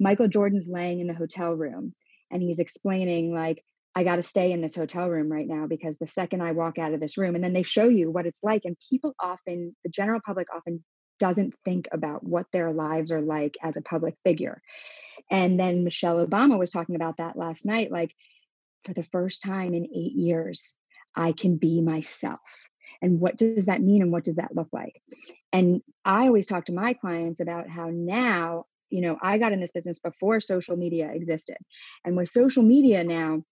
Michael 0.00 0.28
Jordan's 0.28 0.66
laying 0.68 1.00
in 1.00 1.06
the 1.06 1.14
hotel 1.14 1.54
room 1.54 1.94
and 2.30 2.42
he's 2.42 2.58
explaining, 2.58 3.32
like, 3.32 3.62
I 3.94 4.04
got 4.04 4.16
to 4.16 4.22
stay 4.22 4.52
in 4.52 4.62
this 4.62 4.74
hotel 4.74 5.10
room 5.10 5.30
right 5.30 5.46
now 5.46 5.66
because 5.66 5.98
the 5.98 6.06
second 6.06 6.42
I 6.42 6.52
walk 6.52 6.78
out 6.78 6.94
of 6.94 7.00
this 7.00 7.18
room, 7.18 7.34
and 7.34 7.44
then 7.44 7.52
they 7.52 7.62
show 7.62 7.88
you 7.90 8.10
what 8.10 8.24
it's 8.24 8.42
like. 8.42 8.62
And 8.64 8.76
people 8.88 9.14
often, 9.20 9.76
the 9.84 9.90
general 9.90 10.20
public 10.24 10.46
often 10.54 10.82
doesn't 11.20 11.54
think 11.64 11.88
about 11.92 12.24
what 12.24 12.46
their 12.52 12.72
lives 12.72 13.12
are 13.12 13.20
like 13.20 13.58
as 13.62 13.76
a 13.76 13.82
public 13.82 14.14
figure. 14.24 14.62
And 15.30 15.60
then 15.60 15.84
Michelle 15.84 16.26
Obama 16.26 16.58
was 16.58 16.70
talking 16.70 16.96
about 16.96 17.18
that 17.18 17.36
last 17.36 17.66
night. 17.66 17.92
Like, 17.92 18.14
for 18.84 18.94
the 18.94 19.02
first 19.02 19.42
time 19.42 19.74
in 19.74 19.84
eight 19.84 20.14
years, 20.14 20.74
I 21.16 21.32
can 21.32 21.56
be 21.56 21.80
myself. 21.80 22.40
And 23.00 23.20
what 23.20 23.36
does 23.36 23.66
that 23.66 23.82
mean 23.82 24.02
and 24.02 24.12
what 24.12 24.24
does 24.24 24.36
that 24.36 24.54
look 24.54 24.68
like? 24.72 25.02
And 25.52 25.82
I 26.04 26.26
always 26.26 26.46
talk 26.46 26.66
to 26.66 26.72
my 26.72 26.92
clients 26.94 27.40
about 27.40 27.68
how 27.68 27.90
now, 27.90 28.66
you 28.90 29.00
know, 29.00 29.18
I 29.20 29.38
got 29.38 29.52
in 29.52 29.60
this 29.60 29.72
business 29.72 29.98
before 29.98 30.40
social 30.40 30.76
media 30.76 31.10
existed. 31.12 31.56
And 32.04 32.16
with 32.16 32.28
social 32.28 32.62
media 32.62 33.02
now, 33.02 33.42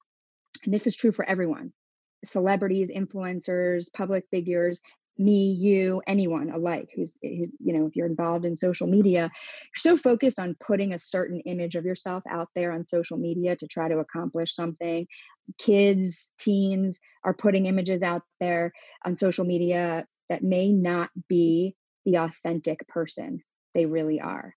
and 0.64 0.74
this 0.74 0.86
is 0.86 0.96
true 0.96 1.12
for 1.12 1.24
everyone 1.24 1.72
celebrities, 2.22 2.90
influencers, 2.90 3.90
public 3.92 4.26
figures, 4.30 4.80
me, 5.20 5.52
you, 5.52 6.00
anyone 6.06 6.50
alike 6.50 6.88
who's, 6.94 7.12
who's, 7.22 7.50
you 7.60 7.72
know, 7.72 7.86
if 7.86 7.94
you're 7.94 8.06
involved 8.06 8.44
in 8.44 8.56
social 8.56 8.86
media, 8.86 9.30
you're 9.32 9.76
so 9.76 9.96
focused 9.96 10.38
on 10.38 10.56
putting 10.58 10.92
a 10.92 10.98
certain 10.98 11.40
image 11.40 11.76
of 11.76 11.84
yourself 11.84 12.24
out 12.28 12.48
there 12.54 12.72
on 12.72 12.86
social 12.86 13.18
media 13.18 13.54
to 13.54 13.66
try 13.66 13.88
to 13.88 13.98
accomplish 13.98 14.54
something. 14.54 15.06
Kids, 15.58 16.30
teens 16.38 16.98
are 17.22 17.34
putting 17.34 17.66
images 17.66 18.02
out 18.02 18.22
there 18.40 18.72
on 19.04 19.14
social 19.14 19.44
media 19.44 20.06
that 20.30 20.42
may 20.42 20.72
not 20.72 21.10
be 21.28 21.76
the 22.06 22.16
authentic 22.16 22.86
person 22.88 23.42
they 23.74 23.86
really 23.86 24.20
are. 24.20 24.54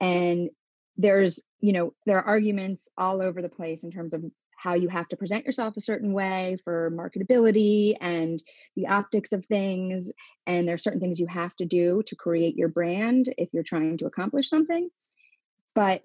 And 0.00 0.48
there's, 0.96 1.40
you 1.60 1.72
know, 1.72 1.92
there 2.06 2.18
are 2.18 2.26
arguments 2.26 2.88
all 2.96 3.20
over 3.20 3.42
the 3.42 3.48
place 3.48 3.84
in 3.84 3.90
terms 3.90 4.14
of 4.14 4.24
how 4.60 4.74
you 4.74 4.88
have 4.88 5.08
to 5.08 5.16
present 5.16 5.46
yourself 5.46 5.74
a 5.76 5.80
certain 5.80 6.12
way 6.12 6.58
for 6.64 6.90
marketability 6.90 7.94
and 7.98 8.42
the 8.76 8.88
optics 8.88 9.32
of 9.32 9.46
things. 9.46 10.12
And 10.46 10.68
there 10.68 10.74
are 10.74 10.78
certain 10.78 11.00
things 11.00 11.18
you 11.18 11.26
have 11.28 11.56
to 11.56 11.64
do 11.64 12.02
to 12.08 12.16
create 12.16 12.56
your 12.56 12.68
brand 12.68 13.32
if 13.38 13.48
you're 13.54 13.62
trying 13.62 13.96
to 13.98 14.06
accomplish 14.06 14.50
something. 14.50 14.90
But 15.74 16.02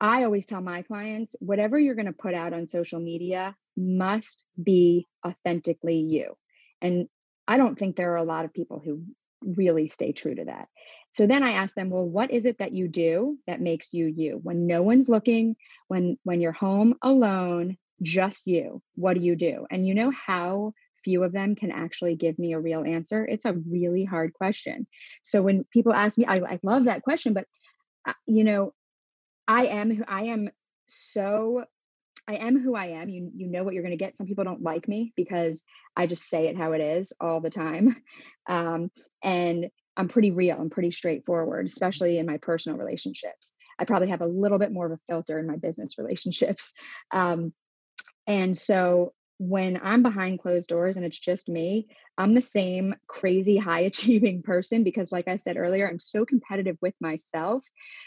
I 0.00 0.24
always 0.24 0.46
tell 0.46 0.60
my 0.60 0.82
clients 0.82 1.36
whatever 1.38 1.78
you're 1.78 1.94
going 1.94 2.06
to 2.06 2.12
put 2.12 2.34
out 2.34 2.52
on 2.52 2.66
social 2.66 2.98
media 2.98 3.54
must 3.76 4.42
be 4.60 5.06
authentically 5.24 5.98
you. 5.98 6.36
And 6.80 7.06
I 7.46 7.56
don't 7.56 7.78
think 7.78 7.94
there 7.94 8.12
are 8.14 8.16
a 8.16 8.24
lot 8.24 8.44
of 8.44 8.52
people 8.52 8.82
who 8.84 9.04
really 9.44 9.86
stay 9.86 10.10
true 10.10 10.34
to 10.34 10.46
that. 10.46 10.68
So 11.12 11.28
then 11.28 11.44
I 11.44 11.52
ask 11.52 11.76
them, 11.76 11.90
well, 11.90 12.08
what 12.08 12.32
is 12.32 12.46
it 12.46 12.58
that 12.58 12.72
you 12.72 12.88
do 12.88 13.38
that 13.46 13.60
makes 13.60 13.92
you 13.92 14.06
you? 14.06 14.40
When 14.42 14.66
no 14.66 14.82
one's 14.82 15.08
looking, 15.08 15.54
when 15.86 16.18
when 16.24 16.40
you're 16.40 16.50
home 16.50 16.94
alone, 17.00 17.76
just 18.02 18.46
you, 18.46 18.82
what 18.94 19.14
do 19.14 19.20
you 19.20 19.36
do? 19.36 19.66
And 19.70 19.86
you 19.86 19.94
know 19.94 20.10
how 20.10 20.72
few 21.04 21.24
of 21.24 21.32
them 21.32 21.54
can 21.54 21.70
actually 21.70 22.16
give 22.16 22.38
me 22.38 22.52
a 22.52 22.60
real 22.60 22.84
answer? 22.84 23.26
It's 23.26 23.44
a 23.44 23.54
really 23.54 24.04
hard 24.04 24.32
question. 24.34 24.86
So 25.22 25.42
when 25.42 25.64
people 25.72 25.92
ask 25.92 26.16
me, 26.18 26.24
I, 26.26 26.38
I 26.38 26.60
love 26.62 26.84
that 26.84 27.02
question, 27.02 27.32
but 27.32 27.46
uh, 28.06 28.12
you 28.26 28.44
know, 28.44 28.72
I 29.46 29.66
am 29.66 29.94
who 29.94 30.04
I 30.06 30.24
am 30.24 30.50
so 30.86 31.64
I 32.28 32.36
am 32.36 32.60
who 32.60 32.74
I 32.76 32.86
am. 32.86 33.08
You 33.08 33.30
you 33.34 33.48
know 33.48 33.64
what 33.64 33.74
you're 33.74 33.82
going 33.82 33.96
to 33.96 34.02
get. 34.02 34.16
Some 34.16 34.26
people 34.26 34.44
don't 34.44 34.62
like 34.62 34.86
me 34.86 35.12
because 35.16 35.62
I 35.96 36.06
just 36.06 36.28
say 36.28 36.46
it 36.46 36.56
how 36.56 36.72
it 36.72 36.80
is 36.80 37.12
all 37.20 37.40
the 37.40 37.50
time. 37.50 37.96
Um, 38.48 38.90
and 39.22 39.68
I'm 39.96 40.08
pretty 40.08 40.32
real. 40.32 40.56
I'm 40.58 40.68
pretty 40.68 40.90
straightforward, 40.90 41.64
especially 41.64 42.18
in 42.18 42.26
my 42.26 42.38
personal 42.38 42.76
relationships. 42.76 43.54
I 43.78 43.84
probably 43.84 44.08
have 44.08 44.20
a 44.20 44.26
little 44.26 44.58
bit 44.58 44.72
more 44.72 44.86
of 44.86 44.90
a 44.90 45.00
filter 45.06 45.38
in 45.38 45.46
my 45.46 45.56
business 45.56 45.96
relationships. 45.96 46.74
Um, 47.12 47.52
and 48.26 48.56
so 48.56 49.14
when 49.38 49.80
I'm 49.82 50.02
behind 50.02 50.38
closed 50.38 50.68
doors 50.68 50.96
and 50.96 51.04
it's 51.04 51.18
just 51.18 51.48
me, 51.48 51.88
I'm 52.16 52.34
the 52.34 52.42
same 52.42 52.94
crazy 53.08 53.56
high 53.56 53.80
achieving 53.90 54.42
person 54.42 54.84
because, 54.84 55.10
like 55.10 55.26
I 55.26 55.36
said 55.36 55.56
earlier, 55.56 55.88
I'm 55.88 55.98
so 55.98 56.24
competitive 56.24 56.76
with 56.80 56.94
myself. 57.00 57.64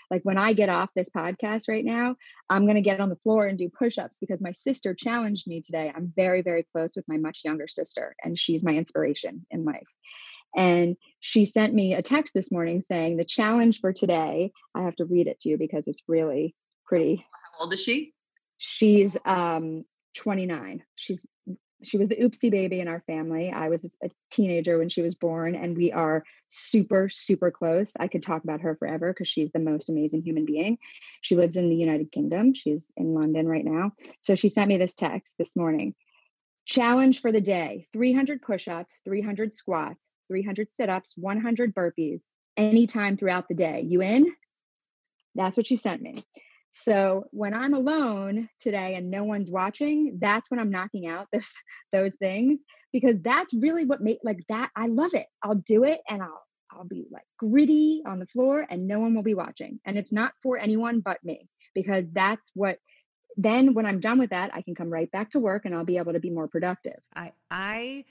Like 0.10 0.22
when 0.24 0.38
I 0.38 0.54
get 0.54 0.70
off 0.70 0.92
this 0.96 1.10
podcast 1.10 1.68
right 1.68 1.84
now, 1.84 2.16
I'm 2.50 2.66
going 2.66 2.76
to 2.76 2.82
get 2.82 3.02
on 3.02 3.10
the 3.10 3.18
floor 3.18 3.48
and 3.48 3.58
do 3.58 3.70
push 3.70 3.98
ups 3.98 4.18
because 4.20 4.42
my 4.42 4.52
sister 4.52 4.94
challenged 4.94 5.48
me 5.48 5.60
today. 5.60 5.92
I'm 5.94 6.14
very, 6.16 6.42
very 6.42 6.64
close 6.64 6.96
with 6.96 7.06
my 7.08 7.18
much 7.18 7.42
younger 7.44 7.68
sister, 7.68 8.16
and 8.24 8.40
she's 8.40 8.64
my 8.64 8.74
inspiration 8.74 9.46
in 9.52 9.66
life. 9.66 9.88
And 10.56 10.96
she 11.20 11.44
sent 11.44 11.74
me 11.74 11.96
a 11.96 12.02
text 12.02 12.34
this 12.34 12.50
morning 12.50 12.80
saying, 12.80 13.18
The 13.18 13.26
challenge 13.26 13.82
for 13.82 13.92
today, 13.92 14.54
I 14.74 14.84
have 14.84 14.96
to 14.98 15.06
read 15.06 15.28
it 15.28 15.42
to 15.42 15.50
you 15.50 15.58
because 15.58 15.90
it's 15.90 16.04
really 16.08 16.56
pretty. 16.86 17.26
How 17.58 17.66
old 17.66 17.74
is 17.74 17.82
she? 17.82 18.14
she's 18.58 19.18
um 19.26 19.84
29. 20.16 20.84
She's 20.96 21.26
she 21.84 21.98
was 21.98 22.10
the 22.10 22.16
oopsie 22.16 22.50
baby 22.50 22.80
in 22.80 22.88
our 22.88 23.04
family. 23.06 23.52
I 23.52 23.70
was 23.70 23.96
a 24.04 24.10
teenager 24.32 24.78
when 24.78 24.90
she 24.90 25.02
was 25.02 25.14
born, 25.16 25.56
and 25.56 25.78
we 25.78 25.92
are 25.92 26.24
super, 26.50 27.10
super 27.10 27.52
close. 27.52 27.92
I 28.00 28.08
could 28.08 28.24
talk 28.24 28.44
about 28.44 28.62
her 28.62 28.76
forever 28.76 29.14
because 29.14 29.28
she's 29.28 29.52
the 29.52 29.60
most 29.60 29.90
amazing 29.90 30.24
human 30.24 30.46
being. 30.46 30.78
She 31.22 31.36
lives 31.36 31.58
in 31.58 31.70
the 31.70 31.76
United 31.76 32.12
Kingdom. 32.12 32.54
She's 32.54 32.92
in 32.98 33.14
London 33.14 33.48
right 33.48 33.66
now. 33.66 33.92
So 34.22 34.36
she 34.36 34.50
sent 34.50 34.70
me 34.70 34.78
this 34.78 34.96
text 34.96 35.36
this 35.38 35.56
morning. 35.56 35.94
Challenge 36.66 37.20
for 37.20 37.32
the 37.32 37.42
day 37.42 37.88
300 37.94 38.42
push 38.42 38.68
ups, 38.68 39.02
300 39.06 39.54
squats, 39.54 40.14
300 40.30 40.70
sit 40.70 40.90
ups, 40.90 41.14
100 41.18 41.76
burpees 41.76 42.24
anytime 42.58 43.18
throughout 43.18 43.48
the 43.48 43.54
day. 43.54 43.86
You 43.88 44.02
in? 44.02 44.34
That's 45.36 45.58
what 45.58 45.68
she 45.68 45.76
sent 45.76 46.02
me. 46.02 46.26
So 46.78 47.24
when 47.32 47.54
I'm 47.54 47.74
alone 47.74 48.50
today 48.60 48.96
and 48.96 49.10
no 49.10 49.24
one's 49.24 49.50
watching, 49.50 50.18
that's 50.20 50.52
when 50.52 50.60
I'm 50.60 50.70
knocking 50.70 51.08
out 51.08 51.28
those 51.32 51.54
those 51.94 52.16
things 52.16 52.62
because 52.92 53.16
that's 53.22 53.54
really 53.54 53.86
what 53.86 54.02
make 54.02 54.20
like 54.24 54.42
that. 54.50 54.72
I 54.76 54.88
love 54.88 55.14
it. 55.14 55.26
I'll 55.42 55.56
do 55.56 55.86
it 55.86 56.02
and 56.10 56.22
I'll 56.22 56.44
I'll 56.72 56.84
be 56.84 57.08
like 57.10 57.24
gritty 57.40 58.04
on 58.06 58.20
the 58.20 58.28
floor 58.28 58.66
and 58.70 58.88
no 58.88 59.00
one 59.00 59.16
will 59.16 59.24
be 59.24 59.36
watching. 59.36 59.80
And 59.86 59.98
it's 59.98 60.12
not 60.12 60.34
for 60.44 60.58
anyone 60.58 61.00
but 61.00 61.24
me 61.24 61.48
because 61.74 62.12
that's 62.12 62.52
what 62.56 62.78
then 63.38 63.74
when 63.74 63.86
I'm 63.86 64.02
done 64.02 64.20
with 64.20 64.32
that, 64.32 64.54
I 64.54 64.62
can 64.62 64.76
come 64.76 64.90
right 64.90 65.10
back 65.12 65.32
to 65.32 65.40
work 65.40 65.64
and 65.64 65.74
I'll 65.74 65.86
be 65.86 65.98
able 65.98 66.14
to 66.14 66.20
be 66.20 66.30
more 66.30 66.50
productive. 66.50 67.00
I 67.16 67.32
I 67.50 68.04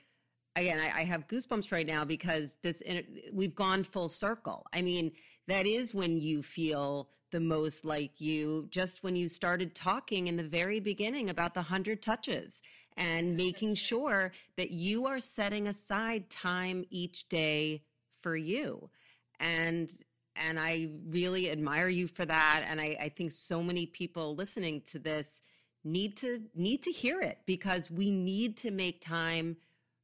again 0.56 0.80
I, 0.80 1.00
I 1.00 1.04
have 1.04 1.26
goosebumps 1.26 1.70
right 1.70 1.86
now 1.86 2.06
because 2.06 2.56
this 2.62 2.82
we've 3.30 3.54
gone 3.54 3.82
full 3.82 4.08
circle. 4.08 4.64
I 4.72 4.80
mean, 4.80 5.12
that 5.48 5.66
is 5.66 5.92
when 5.92 6.18
you 6.18 6.42
feel 6.42 7.10
the 7.34 7.40
most 7.40 7.84
like 7.84 8.20
you 8.20 8.68
just 8.70 9.02
when 9.02 9.16
you 9.16 9.26
started 9.26 9.74
talking 9.74 10.28
in 10.28 10.36
the 10.36 10.42
very 10.44 10.78
beginning 10.78 11.28
about 11.28 11.52
the 11.52 11.58
100 11.58 12.00
touches 12.00 12.62
and 12.96 13.36
making 13.36 13.74
sure 13.74 14.30
that 14.56 14.70
you 14.70 15.06
are 15.06 15.18
setting 15.18 15.66
aside 15.66 16.30
time 16.30 16.84
each 16.90 17.28
day 17.28 17.82
for 18.20 18.36
you. 18.36 18.88
And 19.40 19.92
and 20.36 20.60
i 20.60 20.88
really 21.08 21.50
admire 21.50 21.88
you 21.88 22.06
for 22.06 22.24
that. 22.24 22.64
And 22.68 22.80
I, 22.80 22.96
I 23.00 23.08
think 23.08 23.32
so 23.32 23.64
many 23.64 23.86
people 23.86 24.36
listening 24.36 24.80
to 24.92 25.00
this 25.00 25.42
need 25.82 26.16
to 26.18 26.38
need 26.54 26.82
to 26.84 26.92
hear 26.92 27.20
it 27.20 27.38
because 27.46 27.90
we 27.90 28.12
need 28.12 28.56
to 28.58 28.70
make 28.70 29.00
time 29.00 29.56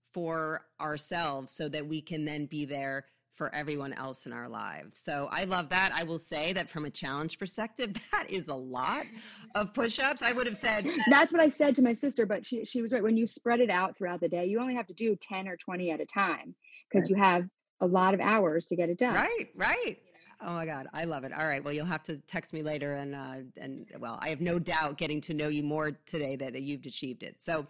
for 0.03 0.67
ourselves 0.81 1.53
so 1.53 1.69
that 1.69 1.87
we 1.87 2.01
can 2.01 2.25
then 2.25 2.47
be 2.47 2.65
there 2.65 3.05
for 3.33 3.55
everyone 3.55 3.93
else 3.95 4.27
in 4.27 4.33
our 4.33 4.49
lives. 4.49 4.99
So 4.99 5.29
I 5.31 5.45
love 5.45 5.69
that. 5.71 5.93
I 5.95 6.03
will 6.03 6.19
say 6.19 6.53
that 6.53 6.69
from 6.69 6.85
a 6.85 6.91
challenge 6.91 7.39
perspective, 7.39 7.93
that 8.13 8.31
is 8.31 8.49
a 8.49 8.55
lot 8.55 9.07
of 9.55 9.73
push-ups. 9.73 10.23
I 10.23 10.33
would 10.33 10.47
have 10.47 10.57
said 10.57 10.87
That's 11.09 11.33
what 11.33 11.41
I 11.41 11.49
said 11.49 11.77
to 11.77 11.83
my 11.83 11.93
sister, 11.93 12.27
but 12.27 12.45
she 12.45 12.65
she 12.65 12.83
was 12.83 12.93
right. 12.93 13.03
When 13.03 13.17
you 13.17 13.27
spread 13.27 13.61
it 13.61 13.71
out 13.71 13.97
throughout 13.97 14.21
the 14.21 14.29
day, 14.29 14.47
you 14.47 14.61
only 14.61 14.75
have 14.75 14.87
to 14.89 14.95
do 14.95 15.17
10 15.17 15.49
or 15.49 15.57
20 15.57 15.91
at 15.91 16.01
a 16.01 16.07
time 16.07 16.55
because 16.91 17.05
right. 17.05 17.11
you 17.11 17.17
have 17.17 17.49
a 17.81 17.87
lot 17.87 18.15
of 18.15 18.21
hours 18.21 18.67
to 18.69 18.77
get 18.77 18.91
it 18.91 18.99
done. 18.99 19.15
Right, 19.15 19.49
right. 19.57 19.97
Oh 20.43 20.55
my 20.55 20.65
God, 20.65 20.87
I 20.95 21.05
love 21.05 21.25
it. 21.25 21.33
All 21.33 21.47
right, 21.47 21.63
well, 21.63 21.75
you'll 21.75 21.85
have 21.85 22.03
to 22.05 22.17
text 22.27 22.55
me 22.55 22.63
later, 22.63 22.95
and 22.95 23.15
uh, 23.15 23.37
and 23.61 23.87
well, 23.99 24.19
I 24.23 24.31
have 24.31 24.41
no 24.41 24.59
doubt 24.59 24.97
getting 24.97 25.21
to 25.23 25.35
know 25.35 25.49
you 25.49 25.63
more 25.63 25.93
today 26.07 26.37
that, 26.37 26.55
that 26.55 26.63
you've 26.63 26.87
achieved 26.87 27.23
it. 27.23 27.43
So, 27.43 27.67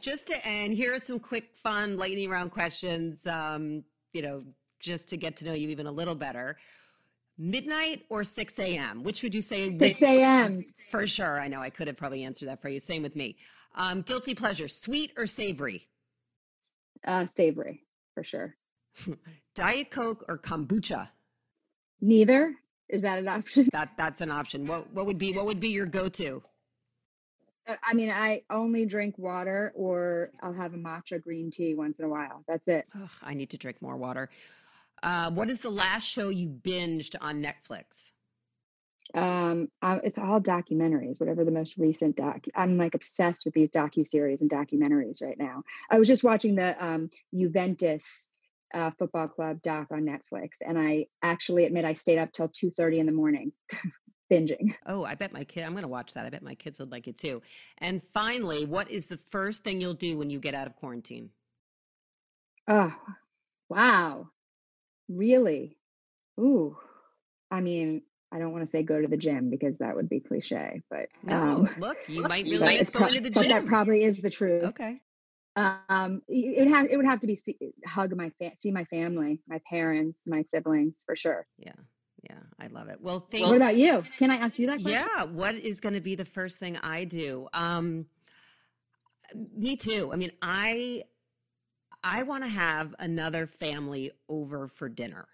just 0.00 0.26
to 0.28 0.46
end, 0.46 0.72
here 0.72 0.94
are 0.94 0.98
some 0.98 1.18
quick, 1.18 1.54
fun 1.54 1.98
lightning 1.98 2.30
round 2.30 2.50
questions. 2.50 3.26
Um, 3.26 3.84
you 4.14 4.22
know, 4.22 4.42
just 4.80 5.08
to 5.10 5.16
get 5.16 5.36
to 5.36 5.44
know 5.44 5.52
you 5.52 5.68
even 5.70 5.86
a 5.86 5.92
little 5.92 6.14
better. 6.14 6.56
Midnight 7.36 8.04
or 8.10 8.22
6 8.22 8.58
a.m.? 8.60 9.02
Which 9.02 9.22
would 9.22 9.34
you 9.34 9.42
say? 9.42 9.76
6 9.76 10.02
a.m. 10.02 10.64
For 10.90 11.06
sure. 11.06 11.40
I 11.40 11.48
know 11.48 11.60
I 11.60 11.70
could 11.70 11.88
have 11.88 11.96
probably 11.96 12.22
answered 12.24 12.48
that 12.48 12.60
for 12.60 12.68
you. 12.68 12.78
Same 12.78 13.02
with 13.02 13.16
me. 13.16 13.36
Um, 13.74 14.02
guilty 14.02 14.34
pleasure, 14.34 14.68
sweet 14.68 15.12
or 15.16 15.26
savory? 15.26 15.88
Uh, 17.04 17.26
savory, 17.26 17.82
for 18.14 18.22
sure. 18.22 18.54
Diet 19.54 19.90
Coke 19.90 20.24
or 20.28 20.38
kombucha? 20.38 21.08
Neither. 22.00 22.54
Is 22.88 23.02
that 23.02 23.18
an 23.18 23.28
option? 23.38 23.68
That 23.72 23.90
that's 23.96 24.20
an 24.20 24.30
option. 24.30 24.66
What 24.66 24.92
what 24.92 25.06
would 25.06 25.18
be 25.18 25.32
what 25.32 25.46
would 25.46 25.60
be 25.60 25.68
your 25.70 25.86
go-to? 25.86 26.42
Uh, 27.66 27.76
I 27.82 27.94
mean, 27.94 28.10
I 28.10 28.42
only 28.50 28.86
drink 28.86 29.18
water 29.18 29.72
or 29.74 30.30
I'll 30.42 30.52
have 30.52 30.74
a 30.74 30.76
matcha 30.76 31.20
green 31.20 31.50
tea 31.50 31.74
once 31.74 31.98
in 31.98 32.04
a 32.04 32.08
while. 32.08 32.44
That's 32.46 32.68
it. 32.68 32.86
Ugh, 32.94 33.10
I 33.22 33.34
need 33.34 33.50
to 33.50 33.58
drink 33.58 33.80
more 33.82 33.96
water. 33.96 34.28
Uh, 35.04 35.30
what 35.30 35.50
is 35.50 35.60
the 35.60 35.70
last 35.70 36.08
show 36.08 36.30
you 36.30 36.48
binged 36.48 37.14
on 37.20 37.42
Netflix? 37.42 38.12
Um, 39.12 39.68
uh, 39.82 40.00
it's 40.02 40.16
all 40.18 40.40
documentaries. 40.40 41.20
Whatever 41.20 41.44
the 41.44 41.50
most 41.50 41.76
recent 41.76 42.16
doc. 42.16 42.46
I'm 42.54 42.78
like 42.78 42.94
obsessed 42.94 43.44
with 43.44 43.52
these 43.52 43.70
docu 43.70 44.06
series 44.06 44.40
and 44.40 44.50
documentaries 44.50 45.22
right 45.22 45.38
now. 45.38 45.62
I 45.90 45.98
was 45.98 46.08
just 46.08 46.24
watching 46.24 46.54
the 46.54 46.74
um, 46.84 47.10
Juventus 47.34 48.30
uh, 48.72 48.92
football 48.98 49.28
club 49.28 49.60
doc 49.60 49.88
on 49.90 50.06
Netflix, 50.06 50.62
and 50.66 50.78
I 50.78 51.06
actually 51.22 51.66
admit 51.66 51.84
I 51.84 51.92
stayed 51.92 52.18
up 52.18 52.32
till 52.32 52.48
two 52.48 52.70
thirty 52.70 52.98
in 52.98 53.04
the 53.06 53.12
morning. 53.12 53.52
binging. 54.32 54.74
Oh, 54.86 55.04
I 55.04 55.16
bet 55.16 55.34
my 55.34 55.44
kid, 55.44 55.64
I'm 55.64 55.72
going 55.72 55.82
to 55.82 55.88
watch 55.88 56.14
that. 56.14 56.24
I 56.24 56.30
bet 56.30 56.42
my 56.42 56.54
kids 56.54 56.78
would 56.78 56.90
like 56.90 57.06
it 57.08 57.18
too. 57.18 57.42
And 57.76 58.02
finally, 58.02 58.64
what 58.64 58.90
is 58.90 59.08
the 59.08 59.18
first 59.18 59.64
thing 59.64 59.82
you'll 59.82 59.92
do 59.92 60.16
when 60.16 60.30
you 60.30 60.40
get 60.40 60.54
out 60.54 60.66
of 60.66 60.76
quarantine? 60.76 61.28
Oh, 62.66 62.96
wow. 63.68 64.30
Really? 65.08 65.76
Ooh. 66.38 66.76
I 67.50 67.60
mean, 67.60 68.02
I 68.32 68.38
don't 68.38 68.52
want 68.52 68.62
to 68.62 68.66
say 68.66 68.82
go 68.82 69.00
to 69.00 69.06
the 69.06 69.16
gym 69.16 69.48
because 69.48 69.78
that 69.78 69.94
would 69.94 70.08
be 70.08 70.18
cliche, 70.18 70.82
but 70.90 71.06
um, 71.28 71.68
look, 71.78 71.96
you 72.08 72.22
might 72.28 72.46
really 72.46 72.78
miss 72.78 72.90
going 72.90 73.14
to 73.14 73.20
the 73.20 73.30
gym. 73.30 73.44
But 73.44 73.48
that 73.48 73.66
probably 73.66 74.02
is 74.02 74.20
the 74.20 74.30
truth. 74.30 74.64
Okay. 74.64 75.00
Um, 75.56 76.22
it 76.26 76.68
has 76.68 76.88
it 76.88 76.96
would 76.96 77.06
have 77.06 77.20
to 77.20 77.28
be 77.28 77.36
see, 77.36 77.56
hug 77.86 78.12
my 78.16 78.32
fa- 78.40 78.56
see 78.56 78.72
my 78.72 78.84
family, 78.86 79.40
my 79.46 79.60
parents, 79.70 80.22
my 80.26 80.42
siblings 80.42 81.04
for 81.06 81.14
sure. 81.14 81.46
Yeah, 81.58 81.74
yeah, 82.28 82.40
I 82.58 82.66
love 82.66 82.88
it. 82.88 82.98
Well, 83.00 83.20
thank. 83.20 83.46
What 83.46 83.54
about 83.54 83.76
you? 83.76 84.02
Can 84.18 84.32
I 84.32 84.36
ask 84.36 84.58
you 84.58 84.66
that? 84.66 84.82
Question? 84.82 85.06
Yeah. 85.16 85.24
What 85.24 85.54
is 85.54 85.78
going 85.78 85.94
to 85.94 86.00
be 86.00 86.16
the 86.16 86.24
first 86.24 86.58
thing 86.58 86.76
I 86.78 87.04
do? 87.04 87.46
Um, 87.52 88.06
me 89.56 89.76
too. 89.76 90.10
I 90.12 90.16
mean, 90.16 90.32
I 90.42 91.04
I 92.04 92.22
want 92.22 92.44
to 92.44 92.50
have 92.50 92.94
another 92.98 93.46
family 93.46 94.12
over 94.28 94.66
for 94.66 94.90
dinner 94.90 95.26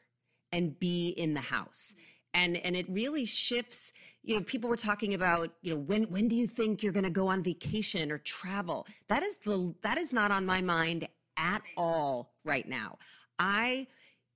and 0.52 0.78
be 0.78 1.08
in 1.08 1.34
the 1.34 1.40
house. 1.40 1.96
And 2.32 2.56
and 2.58 2.76
it 2.76 2.86
really 2.88 3.24
shifts, 3.24 3.92
you 4.22 4.36
know, 4.36 4.42
people 4.42 4.70
were 4.70 4.76
talking 4.76 5.14
about, 5.14 5.50
you 5.62 5.74
know, 5.74 5.80
when 5.80 6.04
when 6.04 6.28
do 6.28 6.36
you 6.36 6.46
think 6.46 6.80
you're 6.80 6.92
going 6.92 7.04
to 7.04 7.10
go 7.10 7.26
on 7.26 7.42
vacation 7.42 8.12
or 8.12 8.18
travel? 8.18 8.86
That 9.08 9.24
is 9.24 9.36
the 9.38 9.74
that 9.82 9.98
is 9.98 10.12
not 10.12 10.30
on 10.30 10.46
my 10.46 10.60
mind 10.60 11.08
at 11.36 11.62
all 11.76 12.30
right 12.44 12.68
now. 12.68 12.98
I 13.40 13.88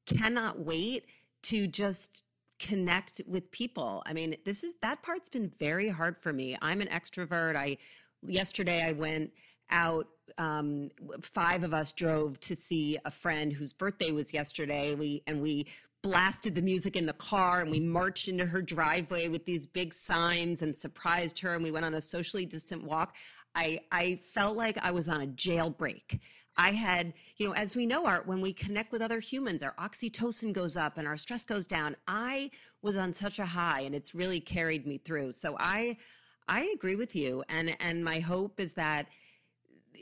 cannot 0.07 0.59
wait 0.59 1.05
to 1.45 1.69
just 1.69 2.25
connect 2.59 3.21
with 3.29 3.51
people. 3.53 4.03
I 4.07 4.13
mean, 4.13 4.37
this 4.45 4.65
is 4.65 4.75
that 4.83 5.05
part's 5.05 5.29
been 5.29 5.49
very 5.49 5.89
hard 5.89 6.17
for 6.17 6.33
me. 6.33 6.59
I'm 6.61 6.81
an 6.81 6.89
extrovert. 6.89 7.55
I 7.55 7.77
yesterday 8.27 8.83
I 8.83 8.93
went 8.93 9.31
out 9.71 10.07
um, 10.39 10.91
five 11.21 11.65
of 11.65 11.75
us 11.75 11.93
drove 11.93 12.41
to 12.41 12.57
see 12.57 12.99
a 13.05 13.11
friend 13.11 13.53
whose 13.53 13.73
birthday 13.73 14.11
was 14.11 14.33
yesterday 14.33 14.95
we 14.95 15.23
and 15.27 15.41
we 15.41 15.67
blasted 16.03 16.55
the 16.55 16.63
music 16.63 16.97
in 16.97 17.07
the 17.07 17.15
car 17.15 17.61
and 17.61 17.71
we 17.71 17.81
marched 17.81 18.29
into 18.29 18.45
her 18.45 18.61
driveway 18.61 19.29
with 19.29 19.45
these 19.47 19.67
big 19.67 19.95
signs 19.95 20.61
and 20.63 20.77
surprised 20.77 21.39
her 21.39 21.55
and 21.55 21.63
we 21.63 21.71
went 21.71 21.85
on 21.85 21.95
a 21.95 22.01
socially 22.01 22.47
distant 22.47 22.83
walk 22.85 23.17
i 23.55 23.79
i 23.93 24.17
felt 24.17 24.57
like 24.57 24.77
i 24.83 24.91
was 24.91 25.09
on 25.09 25.23
a 25.23 25.27
jailbreak 25.27 26.21
I 26.57 26.71
had, 26.71 27.15
you 27.37 27.49
know, 27.49 27.55
as 27.55 27.75
we 27.75 27.85
know, 27.87 28.07
Art, 28.07 28.27
when 28.27 28.41
we 28.41 28.53
connect 28.53 28.93
with 28.93 29.03
other 29.03 29.19
humans, 29.19 29.63
our 29.63 29.75
oxytocin 29.75 30.53
goes 30.53 30.77
up 30.77 30.99
and 30.99 31.09
our 31.09 31.17
stress 31.17 31.45
goes 31.45 31.67
down. 31.67 31.97
I 32.07 32.51
was 32.83 32.97
on 32.97 33.13
such 33.13 33.39
a 33.39 33.47
high 33.47 33.81
and 33.81 33.95
it's 33.95 34.15
really 34.15 34.41
carried 34.41 34.87
me 34.87 34.99
through. 34.99 35.33
So 35.33 35.57
I, 35.59 35.97
I 36.47 36.73
agree 36.75 36.97
with 36.97 37.17
you. 37.17 37.43
And, 37.49 37.77
and 37.81 38.05
my 38.05 38.21
hope 38.21 38.61
is 38.61 38.75
that, 38.75 39.09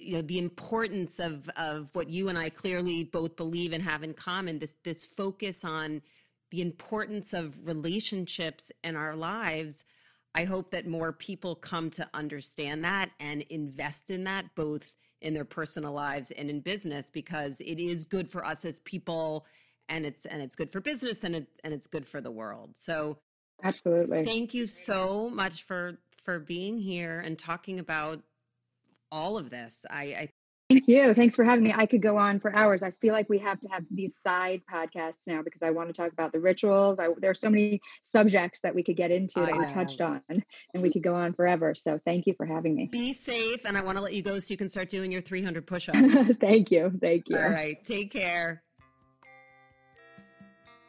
you 0.02 0.14
know, 0.14 0.22
the 0.22 0.38
importance 0.38 1.18
of, 1.18 1.48
of 1.56 1.90
what 1.94 2.08
you 2.08 2.28
and 2.28 2.38
I 2.38 2.50
clearly 2.50 3.04
both 3.04 3.36
believe 3.36 3.72
and 3.72 3.82
have 3.82 4.02
in 4.02 4.14
common, 4.14 4.58
this, 4.58 4.76
this 4.84 5.04
focus 5.04 5.64
on 5.64 6.02
the 6.50 6.60
importance 6.60 7.32
of 7.32 7.66
relationships 7.66 8.70
in 8.84 8.96
our 8.96 9.16
lives. 9.16 9.84
I 10.34 10.44
hope 10.44 10.70
that 10.70 10.86
more 10.86 11.12
people 11.12 11.54
come 11.54 11.90
to 11.90 12.08
understand 12.14 12.84
that 12.84 13.10
and 13.20 13.42
invest 13.42 14.10
in 14.10 14.24
that, 14.24 14.46
both 14.54 14.94
in 15.20 15.34
their 15.34 15.44
personal 15.44 15.92
lives 15.92 16.30
and 16.30 16.50
in 16.50 16.60
business 16.60 17.10
because 17.10 17.60
it 17.60 17.78
is 17.78 18.04
good 18.04 18.28
for 18.28 18.44
us 18.44 18.64
as 18.64 18.80
people 18.80 19.46
and 19.88 20.04
it's 20.04 20.26
and 20.26 20.42
it's 20.42 20.56
good 20.56 20.70
for 20.70 20.80
business 20.80 21.24
and 21.24 21.34
it's 21.34 21.60
and 21.64 21.72
it's 21.72 21.86
good 21.86 22.06
for 22.06 22.20
the 22.20 22.30
world. 22.30 22.76
So 22.76 23.18
absolutely. 23.62 24.24
Thank 24.24 24.54
you 24.54 24.66
so 24.66 25.30
much 25.30 25.62
for 25.62 25.98
for 26.24 26.38
being 26.38 26.78
here 26.78 27.20
and 27.20 27.38
talking 27.38 27.78
about 27.78 28.22
all 29.12 29.38
of 29.38 29.50
this. 29.50 29.86
I, 29.88 30.02
I 30.02 30.28
Thank 30.72 30.88
you. 30.88 31.12
Thanks 31.12 31.36
for 31.36 31.44
having 31.44 31.64
me. 31.64 31.74
I 31.76 31.84
could 31.84 32.00
go 32.00 32.16
on 32.16 32.40
for 32.40 32.54
hours. 32.56 32.82
I 32.82 32.92
feel 32.92 33.12
like 33.12 33.28
we 33.28 33.38
have 33.40 33.60
to 33.60 33.68
have 33.68 33.84
these 33.90 34.16
side 34.16 34.62
podcasts 34.72 35.26
now 35.26 35.42
because 35.42 35.60
I 35.60 35.68
want 35.68 35.88
to 35.88 35.92
talk 35.92 36.12
about 36.12 36.32
the 36.32 36.40
rituals. 36.40 36.98
I, 36.98 37.08
there 37.18 37.30
are 37.30 37.34
so 37.34 37.50
many 37.50 37.82
subjects 38.02 38.60
that 38.62 38.74
we 38.74 38.82
could 38.82 38.96
get 38.96 39.10
into 39.10 39.40
that 39.40 39.54
we 39.54 39.66
touched 39.66 40.00
on, 40.00 40.22
and 40.28 40.82
we 40.82 40.90
could 40.90 41.02
go 41.02 41.14
on 41.14 41.34
forever. 41.34 41.74
So 41.74 42.00
thank 42.06 42.26
you 42.26 42.32
for 42.34 42.46
having 42.46 42.74
me. 42.74 42.88
Be 42.90 43.12
safe, 43.12 43.66
and 43.66 43.76
I 43.76 43.82
want 43.82 43.98
to 43.98 44.02
let 44.04 44.14
you 44.14 44.22
go 44.22 44.38
so 44.38 44.50
you 44.50 44.56
can 44.56 44.70
start 44.70 44.88
doing 44.88 45.12
your 45.12 45.20
300 45.20 45.66
push-ups. 45.66 45.98
thank 46.40 46.70
you. 46.70 46.90
Thank 46.98 47.24
you. 47.28 47.36
All 47.36 47.50
right. 47.50 47.76
Take 47.84 48.10
care. 48.10 48.62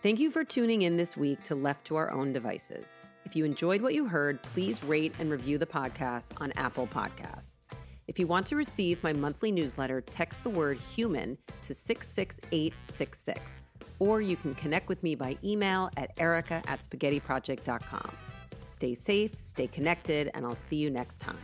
Thank 0.02 0.20
you 0.20 0.32
for 0.32 0.44
tuning 0.44 0.84
in 0.84 0.96
this 0.98 1.18
week 1.18 1.44
to 1.44 1.56
Left 1.56 1.86
to 1.88 1.98
Our 1.98 2.12
Own 2.12 2.32
Devices. 2.32 3.00
If 3.26 3.36
you 3.36 3.46
enjoyed 3.46 3.82
what 3.82 3.94
you 3.94 4.06
heard, 4.06 4.42
please 4.44 4.84
rate 4.84 5.14
and 5.20 5.32
review 5.32 5.58
the 5.58 5.66
podcast 5.66 6.32
on 6.42 6.52
Apple 6.54 6.88
Podcasts. 6.88 7.63
If 8.08 8.20
you 8.20 8.28
want 8.28 8.46
to 8.48 8.56
receive 8.56 9.02
my 9.04 9.14
monthly 9.14 9.52
newsletter, 9.52 10.02
text 10.02 10.44
the 10.44 10.50
word 10.50 10.78
human 10.78 11.38
to 11.62 11.74
66866, 11.74 13.62
or 14.00 14.22
you 14.22 14.36
can 14.36 14.54
connect 14.56 14.90
with 14.90 15.02
me 15.04 15.16
by 15.16 15.38
email 15.44 15.90
at 15.96 16.12
erica 16.18 16.62
at 16.68 16.82
spaghettiproject.com. 16.82 18.18
Stay 18.66 18.94
safe, 18.94 19.34
stay 19.42 19.68
connected, 19.68 20.32
and 20.34 20.46
I'll 20.46 20.56
see 20.56 20.78
you 20.78 20.90
next 20.90 21.18
time. 21.18 21.40